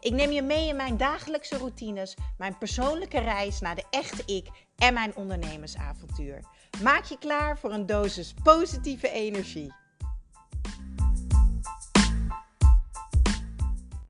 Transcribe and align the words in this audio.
Ik 0.00 0.12
neem 0.12 0.30
je 0.30 0.42
mee 0.42 0.68
in 0.68 0.76
mijn 0.76 0.96
dagelijkse 0.96 1.56
routines, 1.56 2.16
mijn 2.36 2.58
persoonlijke 2.58 3.20
reis 3.20 3.60
naar 3.60 3.74
de 3.74 3.84
echte 3.90 4.22
ik 4.34 4.48
en 4.76 4.94
mijn 4.94 5.16
ondernemersavontuur. 5.16 6.40
Maak 6.82 7.04
je 7.04 7.18
klaar 7.18 7.58
voor 7.58 7.72
een 7.72 7.86
dosis 7.86 8.34
positieve 8.42 9.10
energie. 9.10 9.72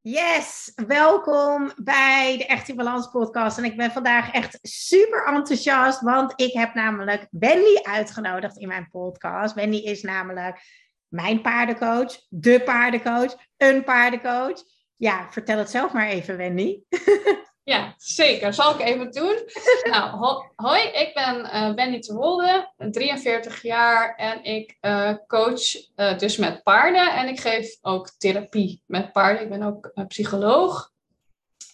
Yes, 0.02 0.72
welkom 0.86 1.72
bij 1.76 2.36
de 2.36 2.46
Echt 2.46 2.68
in 2.68 2.76
Balans 2.76 3.10
podcast. 3.10 3.58
En 3.58 3.64
ik 3.64 3.76
ben 3.76 3.90
vandaag 3.90 4.32
echt 4.32 4.58
super 4.62 5.26
enthousiast, 5.26 6.00
want 6.00 6.32
ik 6.36 6.52
heb 6.52 6.74
namelijk 6.74 7.26
Wendy 7.30 7.82
uitgenodigd 7.82 8.58
in 8.58 8.68
mijn 8.68 8.88
podcast. 8.90 9.54
Wendy 9.54 9.76
is 9.76 10.02
namelijk 10.02 10.60
mijn 11.08 11.40
paardencoach, 11.40 12.16
de 12.28 12.62
paardencoach, 12.64 13.36
een 13.56 13.84
paardencoach. 13.84 14.62
Ja, 14.98 15.26
vertel 15.30 15.58
het 15.58 15.70
zelf 15.70 15.92
maar 15.92 16.08
even, 16.08 16.36
Wendy. 16.36 16.78
Ja, 17.68 17.94
zeker. 17.96 18.54
Zal 18.54 18.74
ik 18.74 18.80
even 18.80 19.10
doen. 19.10 19.36
nou, 19.92 20.40
hoi, 20.56 20.82
ik 20.82 21.10
ben 21.14 21.40
uh, 21.40 21.74
Wendy 21.74 22.12
Wolde, 22.12 22.72
43 22.76 23.62
jaar 23.62 24.14
en 24.14 24.44
ik 24.44 24.76
uh, 24.80 25.14
coach 25.26 25.74
uh, 25.96 26.18
dus 26.18 26.36
met 26.36 26.62
paarden 26.62 27.12
en 27.12 27.28
ik 27.28 27.40
geef 27.40 27.78
ook 27.80 28.10
therapie 28.18 28.82
met 28.86 29.12
paarden. 29.12 29.42
Ik 29.42 29.48
ben 29.48 29.62
ook 29.62 29.92
psycholoog 30.08 30.90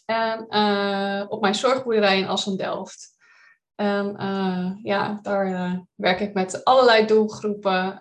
en 0.05 0.47
op 1.29 1.41
mijn 1.41 1.55
zorgboerderij 1.55 2.19
in 2.19 2.29
Assen-Delft. 2.29 3.13
En 3.75 4.17
ja, 4.83 5.19
daar 5.23 5.87
werk 5.95 6.21
ik 6.21 6.35
met 6.35 6.65
allerlei 6.65 7.07
doelgroepen, 7.07 8.01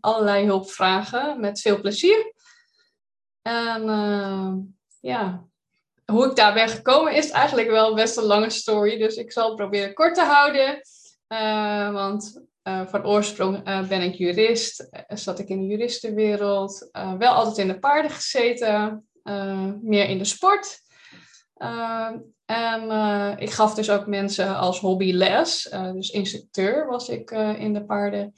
allerlei 0.00 0.46
hulpvragen 0.46 1.40
met 1.40 1.60
veel 1.60 1.80
plezier. 1.80 2.32
En 3.50 4.74
ja, 5.00 5.44
hoe 6.04 6.26
ik 6.26 6.36
daar 6.36 6.54
ben 6.54 6.68
gekomen 6.68 7.14
is 7.14 7.30
eigenlijk 7.30 7.70
wel 7.70 7.94
best 7.94 8.16
een 8.16 8.24
lange 8.24 8.50
story. 8.50 8.98
Dus 8.98 9.16
ik 9.16 9.32
zal 9.32 9.46
het 9.46 9.56
proberen 9.56 9.94
kort 9.94 10.14
te 10.14 10.22
houden. 10.22 10.80
Uh, 11.28 11.92
want 11.92 12.46
uh, 12.64 12.86
van 12.86 13.06
oorsprong 13.06 13.68
uh, 13.68 13.88
ben 13.88 14.02
ik 14.02 14.14
jurist. 14.14 14.88
zat 15.08 15.38
ik 15.38 15.48
in 15.48 15.60
de 15.60 15.66
juristenwereld. 15.66 16.88
wel 17.18 17.32
altijd 17.32 17.58
in 17.58 17.68
de 17.68 17.78
paarden 17.78 18.10
gezeten. 18.10 19.08
meer 19.82 20.08
in 20.08 20.18
de 20.18 20.24
sport. 20.24 20.80
en 22.44 22.90
ik 23.38 23.50
gaf 23.50 23.74
dus 23.74 23.90
ook 23.90 24.06
mensen 24.06 24.56
als 24.56 24.80
hobby 24.80 25.12
les. 25.12 25.68
dus 25.92 26.10
instructeur 26.10 26.86
was 26.86 27.08
ik 27.08 27.30
in 27.58 27.72
de 27.72 27.84
paarden. 27.84 28.34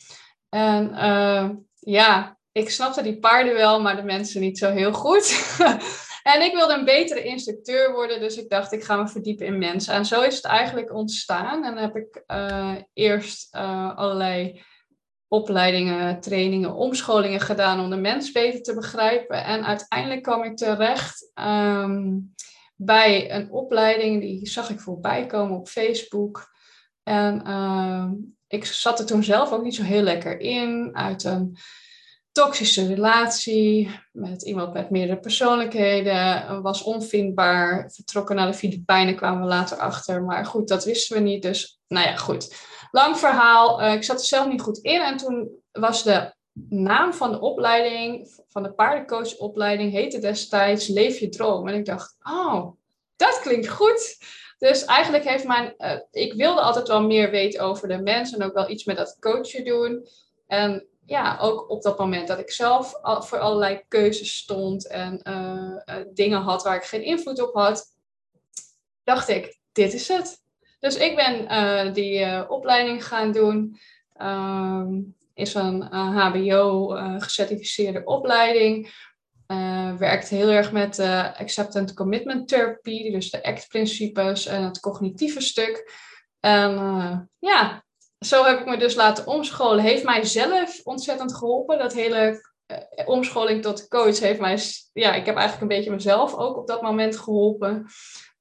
En 0.49 0.95
ja, 1.79 2.37
ik 2.53 2.71
snapte 2.71 3.03
die 3.03 3.19
paarden 3.19 3.55
wel, 3.55 3.81
maar 3.81 3.97
de 3.97 4.03
mensen 4.03 4.41
niet 4.41 4.59
zo 4.59 4.71
heel 4.71 4.93
goed. 4.93 5.31
En 6.23 6.43
ik 6.43 6.55
wilde 6.55 6.75
een 6.75 6.85
betere 6.85 7.23
instructeur 7.23 7.93
worden, 7.93 8.21
dus 8.21 8.37
ik 8.37 8.51
dacht, 8.51 8.73
ik 8.73 8.85
ga 8.85 8.97
me 8.97 9.09
verdiepen 9.09 9.47
in 9.47 9.59
mensen. 9.59 9.95
En 9.95 10.05
zo 10.05 10.23
is 10.23 10.37
het 10.37 10.45
eigenlijk 10.45 10.95
ontstaan. 10.95 11.65
En 11.65 11.75
dan 11.75 11.83
heb 11.83 11.97
ik 11.97 12.23
uh, 12.27 12.75
eerst 12.93 13.55
uh, 13.55 13.97
allerlei 13.97 14.63
opleidingen, 15.29 16.21
trainingen, 16.21 16.75
omscholingen 16.75 17.41
gedaan 17.41 17.81
om 17.81 17.91
de 17.91 17.97
mens 17.97 18.33
beter 18.33 18.63
te 18.63 18.75
begrijpen. 18.75 19.45
En 19.45 19.65
uiteindelijk 19.65 20.23
kwam 20.23 20.43
ik 20.43 20.57
terecht 20.57 21.31
um, 21.35 22.35
bij 22.77 23.33
een 23.33 23.51
opleiding, 23.51 24.21
die 24.21 24.47
zag 24.47 24.71
ik 24.71 24.81
voorbij 24.81 25.27
komen 25.27 25.59
op 25.59 25.69
Facebook. 25.69 26.51
En 27.03 27.43
uh, 27.47 28.11
ik 28.49 28.65
zat 28.65 28.99
er 28.99 29.07
toen 29.07 29.25
zelf 29.25 29.53
ook 29.53 29.63
niet 29.63 29.75
zo 29.75 29.83
heel 29.83 30.03
lekker 30.03 30.41
in, 30.41 30.91
uit 30.93 31.25
een 31.25 31.57
toxische 32.33 32.87
relatie 32.87 33.91
met 34.13 34.43
iemand 34.43 34.73
met 34.73 34.91
meerdere 34.91 35.19
persoonlijkheden, 35.19 36.63
was 36.63 36.83
onvindbaar, 36.83 37.91
vertrokken 37.95 38.37
naar 38.37 38.47
de 38.47 38.55
Filipijnen, 38.55 39.17
kwamen 39.17 39.43
we 39.43 39.49
later 39.49 39.77
achter. 39.77 40.23
Maar 40.23 40.47
goed, 40.47 40.69
dat 40.69 40.85
wisten 40.85 41.17
we 41.17 41.23
niet. 41.23 41.43
Dus, 41.43 41.81
nou 41.89 42.07
ja, 42.07 42.17
goed. 42.17 42.55
Lang 42.91 43.19
verhaal. 43.19 43.83
Uh, 43.83 43.93
ik 43.93 44.05
zat 44.05 44.21
er 44.21 44.27
zelf 44.27 44.49
niet 44.49 44.61
goed 44.61 44.79
in. 44.79 45.01
En 45.01 45.17
toen 45.17 45.51
was 45.73 46.03
de 46.03 46.33
naam 46.69 47.13
van 47.13 47.31
de 47.31 47.41
opleiding, 47.41 48.35
van 48.49 48.63
de 48.63 48.73
paardencoachopleiding, 48.73 49.93
heette 49.93 50.19
destijds 50.19 50.89
Leef 50.89 51.19
je 51.19 51.29
droom. 51.29 51.69
En 51.69 51.75
ik 51.75 51.85
dacht, 51.85 52.17
oh, 52.23 52.71
dat 53.17 53.41
klinkt 53.41 53.69
goed. 53.69 54.17
Dus 54.59 54.85
eigenlijk 54.85 55.25
heeft 55.25 55.47
mijn, 55.47 55.75
uh, 55.79 55.99
ik 56.11 56.33
wilde 56.33 56.61
altijd 56.61 56.89
wel 56.89 57.03
meer 57.03 57.31
weten 57.31 57.61
over 57.61 57.89
de 57.89 57.99
mensen 58.03 58.39
en 58.39 58.47
ook 58.47 58.55
wel 58.55 58.71
iets 58.71 58.85
met 58.85 58.97
dat 58.97 59.17
coachen 59.21 59.65
doen. 59.65 60.07
En 60.47 60.87
ja, 61.07 61.39
ook 61.41 61.71
op 61.71 61.83
dat 61.83 61.99
moment 61.99 62.29
dat 62.29 62.39
ik 62.39 62.51
zelf 62.51 62.95
voor 63.03 63.39
allerlei 63.39 63.83
keuzes 63.89 64.37
stond 64.37 64.87
en 64.87 65.21
uh, 65.29 65.97
uh, 65.97 66.05
dingen 66.15 66.41
had 66.41 66.63
waar 66.63 66.77
ik 66.77 66.83
geen 66.83 67.05
invloed 67.05 67.43
op 67.43 67.55
had, 67.55 67.85
dacht 69.05 69.29
ik, 69.29 69.59
dit 69.73 69.93
is 69.93 70.09
het. 70.09 70.41
Dus 70.81 70.97
ik 70.97 71.17
ben 71.17 71.43
uh, 71.43 71.95
die 71.95 72.49
opleiding 72.49 73.07
gaan 73.07 73.33
doen. 73.33 73.79
Um, 74.21 75.17
is 75.35 75.55
een 75.55 75.83
HBO-gecertificeerde 75.93 78.05
opleiding. 78.05 78.91
werkt 79.99 80.29
heel 80.29 80.49
erg 80.49 80.73
met 80.73 80.99
acceptance 81.39 81.95
commitment 81.95 82.49
therapie, 82.49 83.13
dus 83.13 83.31
de 83.31 83.43
ACT-principes 83.43 84.47
en 84.47 84.63
het 84.63 84.81
cognitieve 84.81 85.41
stuk. 85.41 85.93
En 86.41 87.31
ja, 87.39 87.85
zo 88.25 88.45
heb 88.45 88.59
ik 88.59 88.67
me 88.67 88.77
dus 88.77 88.95
laten 88.95 89.27
omscholen. 89.27 89.85
Heeft 89.85 90.05
mij 90.05 90.25
zelf 90.25 90.81
ontzettend 90.85 91.35
geholpen. 91.35 91.79
Dat 91.79 91.93
hele 91.93 92.51
uh, 92.67 93.09
omscholing 93.09 93.63
tot 93.63 93.89
coach 93.89 94.19
heeft 94.19 94.41
mij... 94.41 94.59
Ja, 94.93 95.15
ik 95.15 95.27
heb 95.27 95.37
eigenlijk 95.37 95.61
een 95.71 95.77
beetje 95.77 95.91
mezelf 95.91 96.35
ook 96.35 96.57
op 96.57 96.67
dat 96.67 96.83
moment 96.83 97.17
geholpen. 97.17 97.87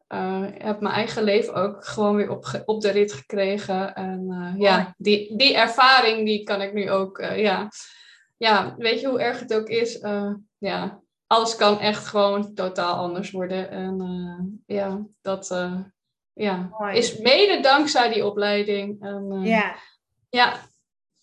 Uh, 0.10 0.44
ik 0.54 0.62
heb 0.62 0.80
mijn 0.80 0.94
eigen 0.94 1.24
leven 1.24 1.54
ook 1.54 1.86
gewoon 1.86 2.16
weer 2.16 2.30
op, 2.30 2.62
op 2.66 2.82
de 2.82 2.92
rit 2.92 3.14
gekregen. 3.14 3.94
En 3.96 4.26
uh, 4.30 4.54
ja, 4.58 4.94
die, 4.98 5.38
die 5.38 5.56
ervaring 5.56 6.26
die 6.26 6.44
kan 6.44 6.62
ik 6.62 6.74
nu 6.74 6.92
ook... 6.92 7.18
ja. 7.36 7.70
ja, 8.38 8.76
weet 8.78 9.02
je 9.02 9.08
hoe 9.08 9.22
erg 9.22 9.40
het 9.40 9.54
ook 9.54 9.68
is? 9.68 10.00
ja, 10.58 11.00
alles 11.28 11.56
kan 11.56 11.80
echt 11.80 12.08
gewoon 12.08 12.54
totaal 12.54 12.96
anders 12.96 13.32
worden. 13.32 13.70
En 13.70 14.64
ja, 14.66 15.06
dat 15.22 15.52
ja. 16.34 16.70
Is 16.92 17.18
mede 17.18 17.60
dankzij 17.60 18.14
die 18.14 18.26
opleiding. 18.26 19.02
En, 19.02 19.30
uh, 19.32 19.46
ja. 19.46 19.76
ja. 20.30 20.54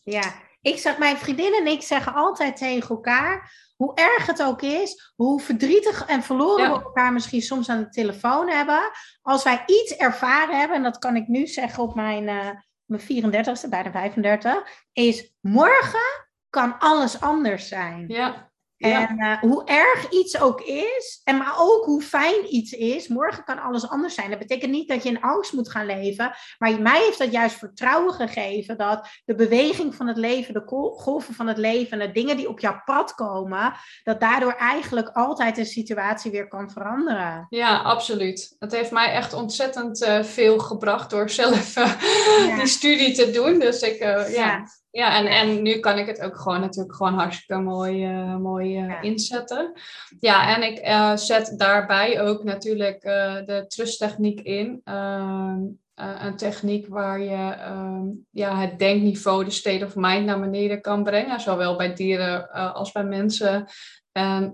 Ja. 0.01 0.35
Ik 0.61 0.79
zeg, 0.79 0.99
mijn 0.99 1.17
vriendin 1.17 1.55
en 1.55 1.67
ik 1.67 1.83
zeggen 1.83 2.15
altijd 2.15 2.57
tegen 2.57 2.89
elkaar, 2.89 3.53
hoe 3.77 3.95
erg 3.95 4.27
het 4.27 4.43
ook 4.43 4.63
is, 4.63 5.13
hoe 5.17 5.41
verdrietig 5.41 6.07
en 6.07 6.23
verloren 6.23 6.73
we 6.73 6.83
elkaar 6.83 7.13
misschien 7.13 7.43
soms 7.43 7.69
aan 7.69 7.83
de 7.83 7.89
telefoon 7.89 8.49
hebben, 8.49 8.91
als 9.23 9.45
wij 9.45 9.63
iets 9.67 9.97
ervaren 9.97 10.59
hebben, 10.59 10.77
en 10.77 10.83
dat 10.83 10.99
kan 10.99 11.17
ik 11.17 11.29
nu 11.29 11.47
zeggen 11.47 11.83
op 11.83 11.95
mijn, 11.95 12.23
uh, 12.23 12.51
mijn 12.85 13.01
34ste, 13.01 13.69
bijna 13.69 13.91
35, 13.91 14.85
is 14.93 15.33
morgen 15.41 16.27
kan 16.51 16.79
alles 16.79 17.21
anders 17.21 17.69
zijn. 17.69 18.05
Ja. 18.09 18.51
En 18.79 19.19
uh, 19.19 19.39
hoe 19.39 19.65
erg 19.65 20.11
iets 20.11 20.41
ook 20.41 20.61
is, 20.61 21.21
en 21.25 21.37
maar 21.37 21.55
ook 21.59 21.85
hoe 21.85 22.03
fijn 22.03 22.55
iets 22.55 22.73
is, 22.73 23.09
morgen 23.09 23.45
kan 23.45 23.63
alles 23.63 23.89
anders 23.89 24.15
zijn. 24.15 24.31
Dat 24.31 24.39
betekent 24.39 24.71
niet 24.71 24.89
dat 24.89 25.03
je 25.03 25.09
in 25.09 25.21
angst 25.21 25.53
moet 25.53 25.71
gaan 25.71 25.87
leven, 25.87 26.33
maar 26.59 26.81
mij 26.81 27.01
heeft 27.01 27.19
dat 27.19 27.33
juist 27.33 27.57
vertrouwen 27.57 28.15
gegeven 28.15 28.77
dat 28.77 29.09
de 29.25 29.35
beweging 29.35 29.95
van 29.95 30.07
het 30.07 30.17
leven, 30.17 30.55
de 30.55 30.93
golven 30.97 31.35
van 31.35 31.47
het 31.47 31.59
leven, 31.59 31.99
de 31.99 32.13
dingen 32.13 32.37
die 32.37 32.49
op 32.49 32.61
jouw 32.61 32.81
pad 32.85 33.15
komen, 33.15 33.75
dat 34.03 34.21
daardoor 34.21 34.53
eigenlijk 34.53 35.09
altijd 35.09 35.59
een 35.59 35.67
situatie 35.67 36.31
weer 36.31 36.49
kan 36.49 36.71
veranderen. 36.71 37.47
Ja, 37.49 37.79
absoluut. 37.79 38.57
Het 38.59 38.73
heeft 38.73 38.91
mij 38.91 39.13
echt 39.13 39.33
ontzettend 39.33 40.03
uh, 40.03 40.23
veel 40.23 40.59
gebracht 40.59 41.11
door 41.11 41.31
zelf 41.41 41.77
uh, 41.77 42.03
ja. 42.47 42.57
die 42.57 42.67
studie 42.67 43.15
te 43.15 43.31
doen. 43.31 43.59
Dus 43.59 43.81
ik, 43.81 43.99
ja. 43.99 44.27
ja 44.27 44.65
ja, 44.99 45.17
en, 45.17 45.27
en 45.27 45.63
nu 45.63 45.79
kan 45.79 45.99
ik 45.99 46.07
het 46.07 46.21
ook 46.21 46.37
gewoon 46.37 46.61
natuurlijk 46.61 46.95
gewoon 46.95 47.15
hartstikke 47.15 47.63
mooi, 47.63 48.07
uh, 48.13 48.37
mooi 48.37 48.85
uh, 48.85 48.95
inzetten. 49.01 49.73
Ja, 50.21 50.57
en 50.57 50.63
ik 50.63 50.87
uh, 50.87 51.17
zet 51.17 51.55
daarbij 51.57 52.21
ook 52.21 52.45
natuurlijk 52.45 53.01
de 53.47 53.65
trusttechniek 53.69 54.41
in. 54.41 54.81
Ehm, 54.85 55.61
een 55.95 56.37
techniek 56.37 56.87
waar 56.89 57.21
je 57.21 57.57
um, 57.71 58.27
ja, 58.31 58.61
het 58.61 58.79
denkniveau, 58.79 59.45
de 59.45 59.51
state 59.51 59.85
of 59.85 59.97
mind 59.97 60.27
naar 60.27 60.41
beneden 60.41 60.81
kan 60.81 61.03
brengen. 61.03 61.41
Zowel 61.41 61.77
bij 61.77 61.95
dieren 61.95 62.51
als 62.75 62.93
bij 62.93 63.05
mensen. 63.05 63.67
En 64.13 64.53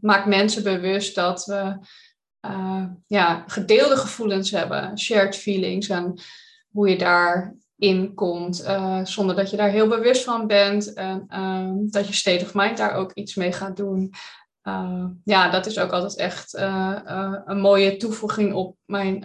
maakt 0.00 0.26
mensen 0.26 0.62
bewust 0.62 1.14
dat 1.14 1.44
we 1.44 1.78
ja, 3.06 3.44
gedeelde 3.46 3.96
gevoelens 3.96 4.50
hebben, 4.50 4.98
shared 4.98 5.36
feelings. 5.36 5.88
En 5.88 6.20
hoe 6.70 6.88
je 6.88 6.98
daarin 7.82 8.14
komt, 8.14 8.64
zonder 9.02 9.36
dat 9.36 9.50
je 9.50 9.56
daar 9.56 9.70
heel 9.70 9.88
bewust 9.88 10.24
van 10.24 10.46
bent. 10.46 10.92
En 10.92 11.24
ehm, 11.28 11.74
dat 11.76 12.06
je 12.06 12.14
state 12.14 12.44
of 12.44 12.54
mind 12.54 12.76
daar 12.76 12.94
ook 12.94 13.12
iets 13.12 13.34
mee 13.34 13.52
gaat 13.52 13.76
doen. 13.76 14.12
ja, 15.24 15.50
dat 15.50 15.66
is 15.66 15.78
ook 15.78 15.90
altijd 15.90 16.16
echt 16.16 16.54
een 17.44 17.60
mooie 17.60 17.96
toevoeging 17.96 18.54
op 18.54 18.76
mijn 18.84 19.24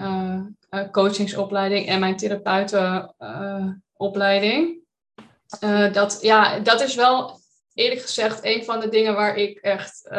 coachingsopleiding 0.91 1.87
en 1.87 1.99
mijn 1.99 2.17
therapeutenopleiding. 2.17 4.79
dat, 5.91 6.17
ja, 6.21 6.59
dat 6.59 6.81
is 6.81 6.95
wel 6.95 7.39
eerlijk 7.73 8.01
gezegd 8.01 8.45
een 8.45 8.63
van 8.63 8.79
de 8.79 8.89
dingen 8.89 9.13
waar 9.13 9.35
ik 9.35 9.59
echt, 9.59 10.09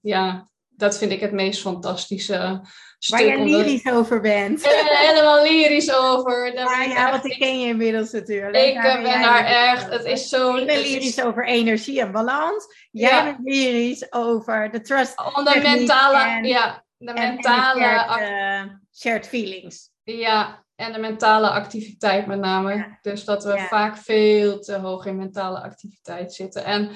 ja, 0.00 0.48
dat 0.68 0.98
vind 0.98 1.12
ik 1.12 1.20
het 1.20 1.32
meest 1.32 1.60
fantastische 1.60 2.60
Waar 3.08 3.24
je 3.24 3.38
lyrisch 3.38 3.86
over 3.86 4.20
bent. 4.20 4.66
helemaal 4.66 5.42
lyrisch 5.42 5.94
over. 5.94 6.52
Ah, 6.54 6.86
ja, 6.86 7.10
want 7.10 7.24
ik 7.24 7.38
ken 7.38 7.60
je 7.60 7.66
inmiddels 7.66 8.10
natuurlijk. 8.10 8.56
Ik 8.56 8.82
ben 8.82 9.02
daar 9.02 9.44
echt, 9.44 9.90
het 9.90 10.04
is 10.04 10.28
zo... 10.28 10.56
Ik 10.56 10.66
ben 10.66 10.80
lyrisch 10.80 11.22
over 11.22 11.46
energie 11.46 12.00
en 12.00 12.12
balans. 12.12 12.66
Jij 12.90 13.24
bent 13.24 13.38
lyrisch 13.42 14.12
over 14.12 14.70
de 14.70 14.80
trust. 14.80 15.34
Om 15.34 15.44
de 15.44 15.60
mentale, 15.62 16.48
ja, 16.48 16.84
de 16.96 17.12
mentale... 17.12 17.80
shared, 17.80 18.66
uh, 18.66 18.72
shared, 18.92 19.28
feelings. 19.28 19.90
Ja, 20.02 20.64
en 20.76 20.92
de 20.92 20.98
mentale 20.98 21.50
activiteit 21.50 22.26
met 22.26 22.38
name. 22.38 22.98
Dus 23.02 23.24
dat 23.24 23.44
we 23.44 23.58
vaak 23.58 23.96
veel 23.96 24.58
te 24.60 24.74
hoog 24.74 25.06
in 25.06 25.16
mentale 25.16 25.60
activiteit 25.60 26.32
zitten. 26.32 26.64
En 26.64 26.90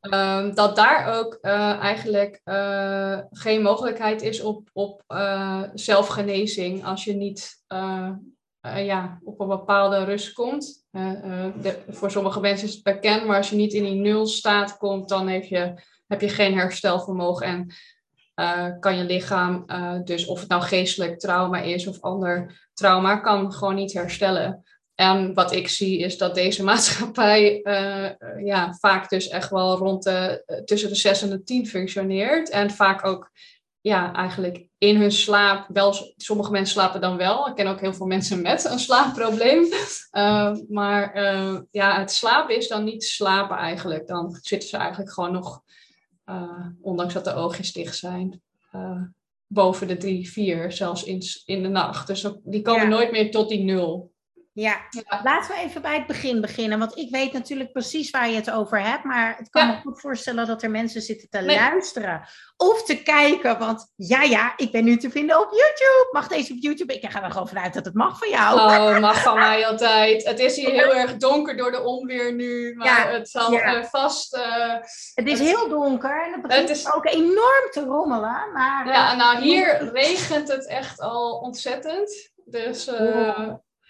Ehm, 0.00 0.54
dat 0.54 0.76
daar 0.76 1.18
ook 1.18 1.38
uh, 1.42 1.78
eigenlijk 1.78 2.40
uh, 2.44 3.18
geen 3.30 3.62
mogelijkheid 3.62 4.22
is 4.22 4.40
op, 4.40 4.68
op 4.72 5.02
uh, 5.08 5.62
zelfgenezing 5.74 6.84
als 6.84 7.04
je 7.04 7.14
niet 7.14 7.56
ja, 8.60 9.20
op 9.24 9.40
een 9.40 9.48
bepaalde 9.48 10.04
rust 10.04 10.32
komt. 10.32 10.86
Voor 11.88 12.10
sommige 12.10 12.40
mensen 12.40 12.68
is 12.68 12.74
het 12.74 12.82
bekend, 12.82 13.26
maar 13.26 13.36
als 13.36 13.50
je 13.50 13.56
niet 13.56 13.72
in 13.72 13.84
die 13.84 13.94
nulstaat 13.94 14.76
komt, 14.76 15.08
dan 15.08 15.28
heb 15.28 15.44
je, 15.44 15.82
heb 16.06 16.20
je 16.20 16.28
geen 16.28 16.58
herstelvermogen 16.58 17.46
en 17.46 17.72
kan 18.80 18.96
je 18.96 19.04
lichaam, 19.04 19.64
dus 20.04 20.26
of 20.26 20.40
het 20.40 20.48
nou 20.48 20.62
geestelijk 20.62 21.18
trauma 21.18 21.60
is 21.60 21.86
of 21.86 22.00
ander 22.00 22.68
trauma, 22.74 23.16
kan 23.16 23.52
gewoon 23.52 23.74
niet 23.74 23.92
herstellen. 23.92 24.64
En 25.00 25.34
wat 25.34 25.52
ik 25.52 25.68
zie 25.68 25.98
is 25.98 26.18
dat 26.18 26.34
deze 26.34 26.64
maatschappij 26.70 27.60
uh, 27.62 28.44
ja, 28.46 28.74
vaak 28.80 29.08
dus 29.08 29.28
echt 29.28 29.50
wel 29.50 29.76
rond 29.76 30.02
de, 30.02 30.42
eh, 30.46 30.62
tussen 30.64 30.88
de 30.88 30.94
6 30.94 31.22
en 31.22 31.30
de 31.30 31.42
10 31.42 31.66
functioneert. 31.66 32.50
En 32.50 32.70
vaak 32.70 33.04
ook 33.04 33.30
ja, 33.80 34.12
eigenlijk 34.12 34.66
in 34.78 34.96
hun 34.96 35.12
slaap 35.12 35.66
wel, 35.72 36.12
sommige 36.16 36.50
mensen 36.50 36.72
slapen 36.72 37.00
dan 37.00 37.16
wel. 37.16 37.48
Ik 37.48 37.54
ken 37.54 37.66
ook 37.66 37.80
heel 37.80 37.94
veel 37.94 38.06
mensen 38.06 38.42
met 38.42 38.64
een 38.64 38.78
slaapprobleem. 38.78 39.64
Uh, 40.12 40.56
maar 40.78 41.16
uh, 41.16 41.60
ja, 41.70 41.98
het 41.98 42.12
slapen 42.12 42.56
is 42.56 42.68
dan 42.68 42.84
niet 42.84 43.04
slapen 43.04 43.56
eigenlijk. 43.56 44.06
Dan 44.06 44.38
zitten 44.42 44.68
ze 44.68 44.76
eigenlijk 44.76 45.12
gewoon 45.12 45.32
nog, 45.32 45.62
ondanks 46.80 47.14
dat 47.14 47.24
de 47.24 47.34
oogjes 47.34 47.72
dicht 47.72 47.96
zijn, 47.96 48.42
boven 49.46 49.86
de 49.86 49.96
3, 49.96 50.30
4, 50.30 50.72
zelfs 50.72 51.04
in, 51.04 51.22
in 51.44 51.62
de 51.62 51.68
nacht. 51.68 52.06
Dus 52.06 52.26
die 52.44 52.62
komen 52.62 52.88
nooit 52.88 53.10
meer 53.10 53.30
tot 53.30 53.48
die 53.48 53.64
nul. 53.64 54.16
Ja. 54.60 54.76
laten 55.22 55.54
we 55.54 55.60
even 55.60 55.82
bij 55.82 55.94
het 55.94 56.06
begin 56.06 56.40
beginnen. 56.40 56.78
Want 56.78 56.96
ik 56.96 57.10
weet 57.10 57.32
natuurlijk 57.32 57.72
precies 57.72 58.10
waar 58.10 58.28
je 58.28 58.36
het 58.36 58.50
over 58.50 58.82
hebt. 58.82 59.04
Maar 59.04 59.36
het 59.36 59.50
kan 59.50 59.66
me 59.66 59.76
goed 59.76 60.00
voorstellen 60.00 60.46
dat 60.46 60.62
er 60.62 60.70
mensen 60.70 61.02
zitten 61.02 61.28
te 61.28 61.44
luisteren. 61.44 62.28
Of 62.56 62.82
te 62.82 63.02
kijken. 63.02 63.58
Want 63.58 63.92
ja, 63.96 64.22
ja, 64.22 64.52
ik 64.56 64.72
ben 64.72 64.84
nu 64.84 64.96
te 64.96 65.10
vinden 65.10 65.40
op 65.40 65.50
YouTube. 65.50 66.08
Mag 66.10 66.28
deze 66.28 66.52
op 66.52 66.58
YouTube? 66.60 66.94
Ik 66.94 67.10
ga 67.10 67.22
er 67.22 67.30
gewoon 67.30 67.48
vanuit 67.48 67.74
dat 67.74 67.84
het 67.84 67.94
mag 67.94 68.18
van 68.18 68.28
jou. 68.28 68.58
Oh, 68.58 68.98
mag 68.98 69.22
van 69.22 69.34
mij 69.38 69.66
altijd. 69.66 70.24
Het 70.24 70.38
is 70.38 70.56
hier 70.56 70.70
heel 70.70 70.94
erg 70.94 71.16
donker 71.16 71.56
door 71.56 71.70
de 71.70 71.82
onweer 71.82 72.34
nu. 72.34 72.74
Maar 72.74 73.12
het 73.12 73.28
zal 73.30 73.52
uh, 73.52 73.84
vast... 73.84 74.36
Uh, 74.36 74.74
het 75.14 75.26
is 75.26 75.38
heel 75.38 75.68
donker. 75.68 76.24
En 76.24 76.32
het 76.32 76.42
begint 76.42 76.68
is... 76.68 76.92
ook 76.94 77.06
enorm 77.06 77.70
te 77.70 77.84
rommelen. 77.84 78.52
Maar, 78.52 78.86
ja, 78.86 79.12
uh, 79.12 79.18
nou 79.18 79.40
hier 79.40 79.78
regent 79.94 80.48
het 80.48 80.66
echt 80.66 81.00
al 81.00 81.38
ontzettend. 81.38 82.32
Dus... 82.44 82.90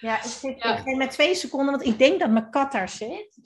Ja, 0.01 0.17
ik, 0.17 0.23
zit, 0.23 0.63
ja. 0.63 0.85
ik 0.85 0.97
met 0.97 1.11
twee 1.11 1.35
seconden, 1.35 1.71
want 1.71 1.87
ik 1.87 1.99
denk 1.99 2.21
dat 2.21 2.31
mijn 2.31 2.51
kat 2.51 2.73
daar 2.73 2.89
zit. 2.89 3.39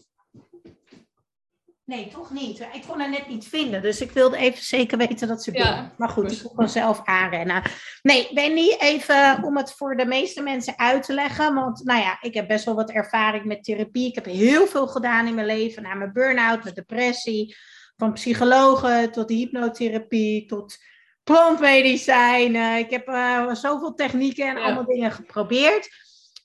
Nee, 1.84 2.08
toch 2.08 2.30
niet. 2.30 2.60
Ik 2.60 2.84
kon 2.86 3.00
haar 3.00 3.10
net 3.10 3.28
niet 3.28 3.48
vinden. 3.48 3.82
Dus 3.82 4.00
ik 4.00 4.10
wilde 4.10 4.36
even 4.36 4.64
zeker 4.64 4.98
weten 4.98 5.28
dat 5.28 5.42
ze 5.42 5.52
ja. 5.52 5.92
Maar 5.98 6.08
goed, 6.08 6.32
ik 6.32 6.50
kon 6.54 6.68
zelf 6.68 7.00
aanrennen. 7.04 7.62
Nee, 8.02 8.28
Wendy, 8.34 8.74
even 8.78 9.42
om 9.42 9.56
het 9.56 9.72
voor 9.72 9.96
de 9.96 10.06
meeste 10.06 10.42
mensen 10.42 10.78
uit 10.78 11.02
te 11.02 11.14
leggen. 11.14 11.54
Want 11.54 11.84
nou 11.84 12.00
ja, 12.00 12.18
ik 12.20 12.34
heb 12.34 12.48
best 12.48 12.64
wel 12.64 12.74
wat 12.74 12.90
ervaring 12.90 13.44
met 13.44 13.64
therapie. 13.64 14.08
Ik 14.08 14.14
heb 14.14 14.24
heel 14.24 14.66
veel 14.66 14.86
gedaan 14.86 15.26
in 15.26 15.34
mijn 15.34 15.46
leven. 15.46 15.82
Na 15.82 15.94
mijn 15.94 16.12
burn-out, 16.12 16.64
met 16.64 16.74
depressie. 16.74 17.56
Van 17.96 18.12
psychologen 18.12 19.12
tot 19.12 19.28
hypnotherapie 19.28 20.46
tot 20.46 20.76
plantmedicijnen. 21.24 22.78
Ik 22.78 22.90
heb 22.90 23.08
uh, 23.08 23.54
zoveel 23.54 23.94
technieken 23.94 24.46
en 24.46 24.56
allemaal 24.56 24.84
dingen 24.84 25.12
geprobeerd. 25.12 25.88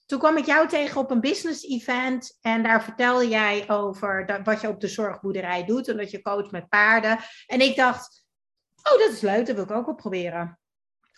Toen 0.07 0.19
kwam 0.19 0.37
ik 0.37 0.45
jou 0.45 0.67
tegen 0.67 1.01
op 1.01 1.11
een 1.11 1.21
business 1.21 1.63
event 1.63 2.37
en 2.41 2.63
daar 2.63 2.83
vertelde 2.83 3.27
jij 3.27 3.69
over 3.69 4.41
wat 4.43 4.61
je 4.61 4.67
op 4.67 4.79
de 4.79 4.87
zorgboerderij 4.87 5.65
doet 5.65 5.87
en 5.87 5.97
dat 5.97 6.11
je 6.11 6.21
coacht 6.21 6.51
met 6.51 6.69
paarden. 6.69 7.19
En 7.45 7.61
ik 7.61 7.75
dacht, 7.75 8.25
oh 8.83 8.99
dat 8.99 9.11
is 9.11 9.21
leuk, 9.21 9.45
dat 9.45 9.55
wil 9.55 9.63
ik 9.63 9.71
ook 9.71 9.85
wel 9.85 9.95
proberen. 9.95 10.59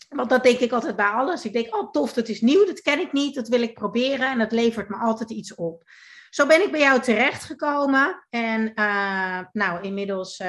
Want 0.09 0.29
dat 0.29 0.43
denk 0.43 0.59
ik 0.59 0.71
altijd 0.71 0.95
bij 0.95 1.05
alles. 1.05 1.45
Ik 1.45 1.53
denk, 1.53 1.75
oh 1.75 1.91
tof, 1.91 2.13
dat 2.13 2.27
is 2.27 2.41
nieuw, 2.41 2.65
dat 2.65 2.81
ken 2.81 2.99
ik 2.99 3.11
niet, 3.11 3.35
dat 3.35 3.47
wil 3.47 3.61
ik 3.61 3.73
proberen 3.73 4.31
en 4.31 4.37
dat 4.37 4.51
levert 4.51 4.89
me 4.89 4.95
altijd 4.95 5.29
iets 5.29 5.55
op. 5.55 5.83
Zo 6.29 6.45
ben 6.45 6.61
ik 6.63 6.71
bij 6.71 6.79
jou 6.79 7.01
terechtgekomen. 7.01 8.25
En 8.29 8.71
uh, 8.75 9.39
nou, 9.51 9.81
inmiddels 9.81 10.39
uh, 10.39 10.47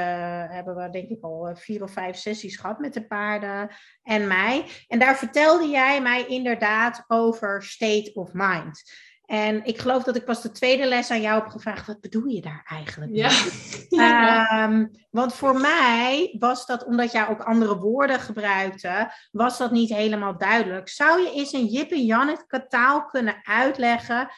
hebben 0.48 0.76
we 0.76 0.90
denk 0.90 1.08
ik 1.08 1.22
al 1.22 1.48
eh, 1.48 1.56
vier 1.56 1.82
of 1.82 1.92
vijf 1.92 2.16
sessies 2.16 2.56
gehad 2.56 2.78
met 2.78 2.94
de 2.94 3.06
paarden 3.06 3.70
en 4.02 4.26
mij. 4.26 4.64
En 4.88 4.98
daar 4.98 5.16
vertelde 5.16 5.68
jij 5.68 6.02
mij 6.02 6.26
inderdaad 6.26 7.04
over 7.06 7.62
state 7.62 8.10
of 8.14 8.30
mind. 8.32 8.82
En 9.30 9.64
ik 9.64 9.78
geloof 9.78 10.02
dat 10.02 10.16
ik 10.16 10.24
pas 10.24 10.42
de 10.42 10.50
tweede 10.50 10.86
les 10.86 11.10
aan 11.10 11.20
jou 11.20 11.40
heb 11.42 11.50
gevraagd. 11.50 11.86
Wat 11.86 12.00
bedoel 12.00 12.26
je 12.26 12.40
daar 12.40 12.66
eigenlijk? 12.68 13.10
Ja. 13.14 14.64
Um, 14.64 14.90
want 15.20 15.34
voor 15.34 15.60
mij 15.60 16.36
was 16.38 16.66
dat, 16.66 16.84
omdat 16.84 17.12
jij 17.12 17.28
ook 17.28 17.42
andere 17.42 17.78
woorden 17.78 18.20
gebruikte, 18.20 19.12
was 19.30 19.58
dat 19.58 19.70
niet 19.70 19.94
helemaal 19.94 20.38
duidelijk. 20.38 20.88
Zou 20.88 21.20
je 21.20 21.32
eens 21.32 21.52
een 21.52 21.66
Jip 21.66 21.90
en 21.90 22.04
Janet 22.04 22.46
kataal 22.46 23.04
kunnen 23.06 23.40
uitleggen 23.42 24.30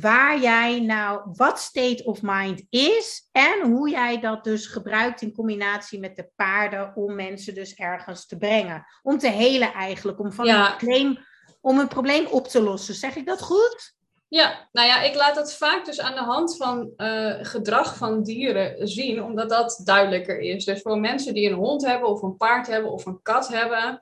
waar 0.00 0.40
jij 0.40 0.80
nou, 0.80 1.20
wat 1.32 1.58
state 1.58 2.04
of 2.04 2.18
mind 2.22 2.62
is 2.70 3.28
en 3.32 3.70
hoe 3.70 3.90
jij 3.90 4.20
dat 4.20 4.44
dus 4.44 4.66
gebruikt 4.66 5.22
in 5.22 5.32
combinatie 5.32 5.98
met 5.98 6.16
de 6.16 6.30
paarden 6.36 6.92
om 6.94 7.14
mensen 7.14 7.54
dus 7.54 7.74
ergens 7.74 8.26
te 8.26 8.36
brengen. 8.36 8.86
Om 9.02 9.18
te 9.18 9.28
helen 9.28 9.72
eigenlijk, 9.72 10.18
om, 10.18 10.32
van 10.32 10.48
een, 10.48 10.76
probleem, 10.76 11.18
om 11.60 11.78
een 11.78 11.88
probleem 11.88 12.26
op 12.26 12.48
te 12.48 12.62
lossen. 12.62 12.94
Zeg 12.94 13.16
ik 13.16 13.26
dat 13.26 13.42
goed? 13.42 13.94
Ja, 14.28 14.68
nou 14.72 14.86
ja, 14.86 15.02
ik 15.02 15.14
laat 15.14 15.34
dat 15.34 15.54
vaak 15.54 15.84
dus 15.84 16.00
aan 16.00 16.14
de 16.14 16.20
hand 16.20 16.56
van 16.56 16.92
uh, 16.96 17.34
gedrag 17.40 17.96
van 17.96 18.22
dieren 18.22 18.88
zien, 18.88 19.22
omdat 19.22 19.48
dat 19.48 19.80
duidelijker 19.84 20.38
is. 20.38 20.64
Dus 20.64 20.82
voor 20.82 21.00
mensen 21.00 21.34
die 21.34 21.48
een 21.48 21.56
hond 21.56 21.86
hebben 21.86 22.08
of 22.08 22.22
een 22.22 22.36
paard 22.36 22.66
hebben 22.66 22.90
of 22.90 23.06
een 23.06 23.22
kat 23.22 23.48
hebben, 23.48 24.00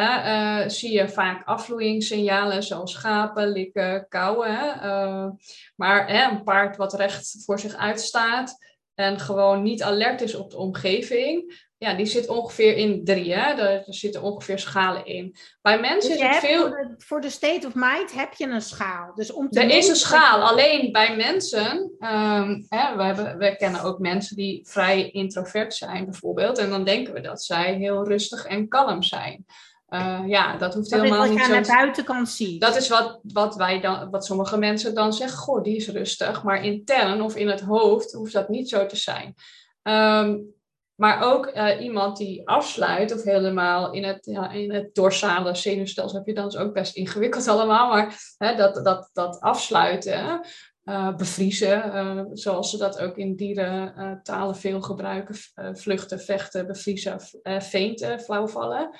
uh, 0.00 0.68
zie 0.68 0.92
je 0.92 1.08
vaak 1.08 1.46
afvloeingssignalen 1.46 2.62
zoals 2.62 2.92
schapen, 2.92 3.48
likken, 3.48 4.06
kauwen. 4.08 4.78
Uh, 4.82 5.28
maar 5.76 6.10
een 6.10 6.42
paard 6.42 6.76
wat 6.76 6.94
recht 6.94 7.42
voor 7.44 7.58
zich 7.58 7.74
uitstaat 7.74 8.58
en 8.94 9.18
gewoon 9.18 9.62
niet 9.62 9.82
alert 9.82 10.20
is 10.20 10.34
op 10.34 10.50
de 10.50 10.56
omgeving, 10.56 11.68
ja, 11.80 11.94
die 11.94 12.06
zit 12.06 12.28
ongeveer 12.28 12.76
in 12.76 13.04
drie. 13.04 13.34
Hè? 13.34 13.62
Er, 13.62 13.82
zitten 13.86 14.22
ongeveer 14.22 14.58
schalen 14.58 15.06
in. 15.06 15.36
Bij 15.62 15.80
mensen 15.80 16.10
dus 16.10 16.20
is 16.20 16.26
het 16.26 16.36
veel. 16.36 16.68
Voor 16.68 16.76
de, 16.76 16.94
voor 16.98 17.20
de, 17.20 17.30
state 17.30 17.66
of 17.66 17.72
mind 17.74 18.12
heb 18.12 18.32
je 18.32 18.46
een 18.46 18.62
schaal. 18.62 19.14
Dus 19.14 19.32
om 19.32 19.50
te 19.50 19.60
er 19.60 19.70
is 19.70 19.88
een 19.88 19.96
schaal. 19.96 20.42
Alleen 20.42 20.92
bij 20.92 21.16
mensen. 21.16 21.76
Um, 21.98 22.66
hè, 22.68 22.96
we, 22.96 23.02
hebben, 23.02 23.38
we 23.38 23.56
kennen 23.56 23.82
ook 23.82 23.98
mensen 23.98 24.36
die 24.36 24.60
vrij 24.68 25.10
introvert 25.10 25.74
zijn, 25.74 26.04
bijvoorbeeld. 26.04 26.58
En 26.58 26.70
dan 26.70 26.84
denken 26.84 27.14
we 27.14 27.20
dat 27.20 27.42
zij 27.42 27.74
heel 27.74 28.06
rustig 28.06 28.44
en 28.44 28.68
kalm 28.68 29.02
zijn. 29.02 29.46
Uh, 29.90 30.22
ja, 30.26 30.56
dat 30.56 30.74
hoeft 30.74 30.90
dat 30.90 31.00
helemaal 31.00 31.28
niet 31.28 31.40
zo. 31.40 31.46
Dat 31.46 31.56
aan 31.56 31.62
de 31.62 31.68
buitenkant 31.68 32.28
ziet. 32.28 32.60
Dat 32.60 32.76
is 32.76 32.88
wat, 32.88 33.20
wat, 33.22 33.56
wij 33.56 33.80
dan, 33.80 34.10
wat 34.10 34.24
sommige 34.24 34.58
mensen 34.58 34.94
dan 34.94 35.12
zeggen. 35.12 35.38
Goh, 35.38 35.62
die 35.62 35.76
is 35.76 35.88
rustig. 35.88 36.42
Maar 36.42 36.64
intern 36.64 37.22
of 37.22 37.36
in 37.36 37.48
het 37.48 37.60
hoofd 37.60 38.12
hoeft 38.12 38.32
dat 38.32 38.48
niet 38.48 38.68
zo 38.68 38.86
te 38.86 38.96
zijn. 38.96 39.34
Um, 39.82 40.54
maar 41.00 41.22
ook 41.22 41.46
uh, 41.56 41.80
iemand 41.80 42.16
die 42.16 42.48
afsluit 42.48 43.14
of 43.14 43.22
helemaal 43.22 43.92
in 43.92 44.04
het, 44.04 44.24
ja, 44.24 44.50
in 44.50 44.72
het 44.72 44.94
dorsale 44.94 45.54
zenuwstelsel 45.54 46.18
heb 46.18 46.26
je 46.26 46.34
dan 46.34 46.46
is 46.46 46.56
ook 46.56 46.72
best 46.74 46.96
ingewikkeld 46.96 47.48
allemaal. 47.54 47.88
Maar 47.88 48.34
hè, 48.38 48.56
dat, 48.56 48.84
dat, 48.84 49.10
dat 49.12 49.40
afsluiten, 49.40 50.40
uh, 50.84 51.16
bevriezen, 51.16 51.86
uh, 51.94 52.24
zoals 52.32 52.70
ze 52.70 52.76
dat 52.76 52.98
ook 52.98 53.16
in 53.16 53.36
dierentalen 53.36 54.56
veel 54.56 54.80
gebruiken. 54.80 55.34
vluchten, 55.72 56.20
vechten, 56.20 56.66
bevriezen, 56.66 57.20
feenten, 57.62 58.20
flauwvallen. 58.20 58.90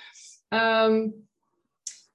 Um, 0.54 1.28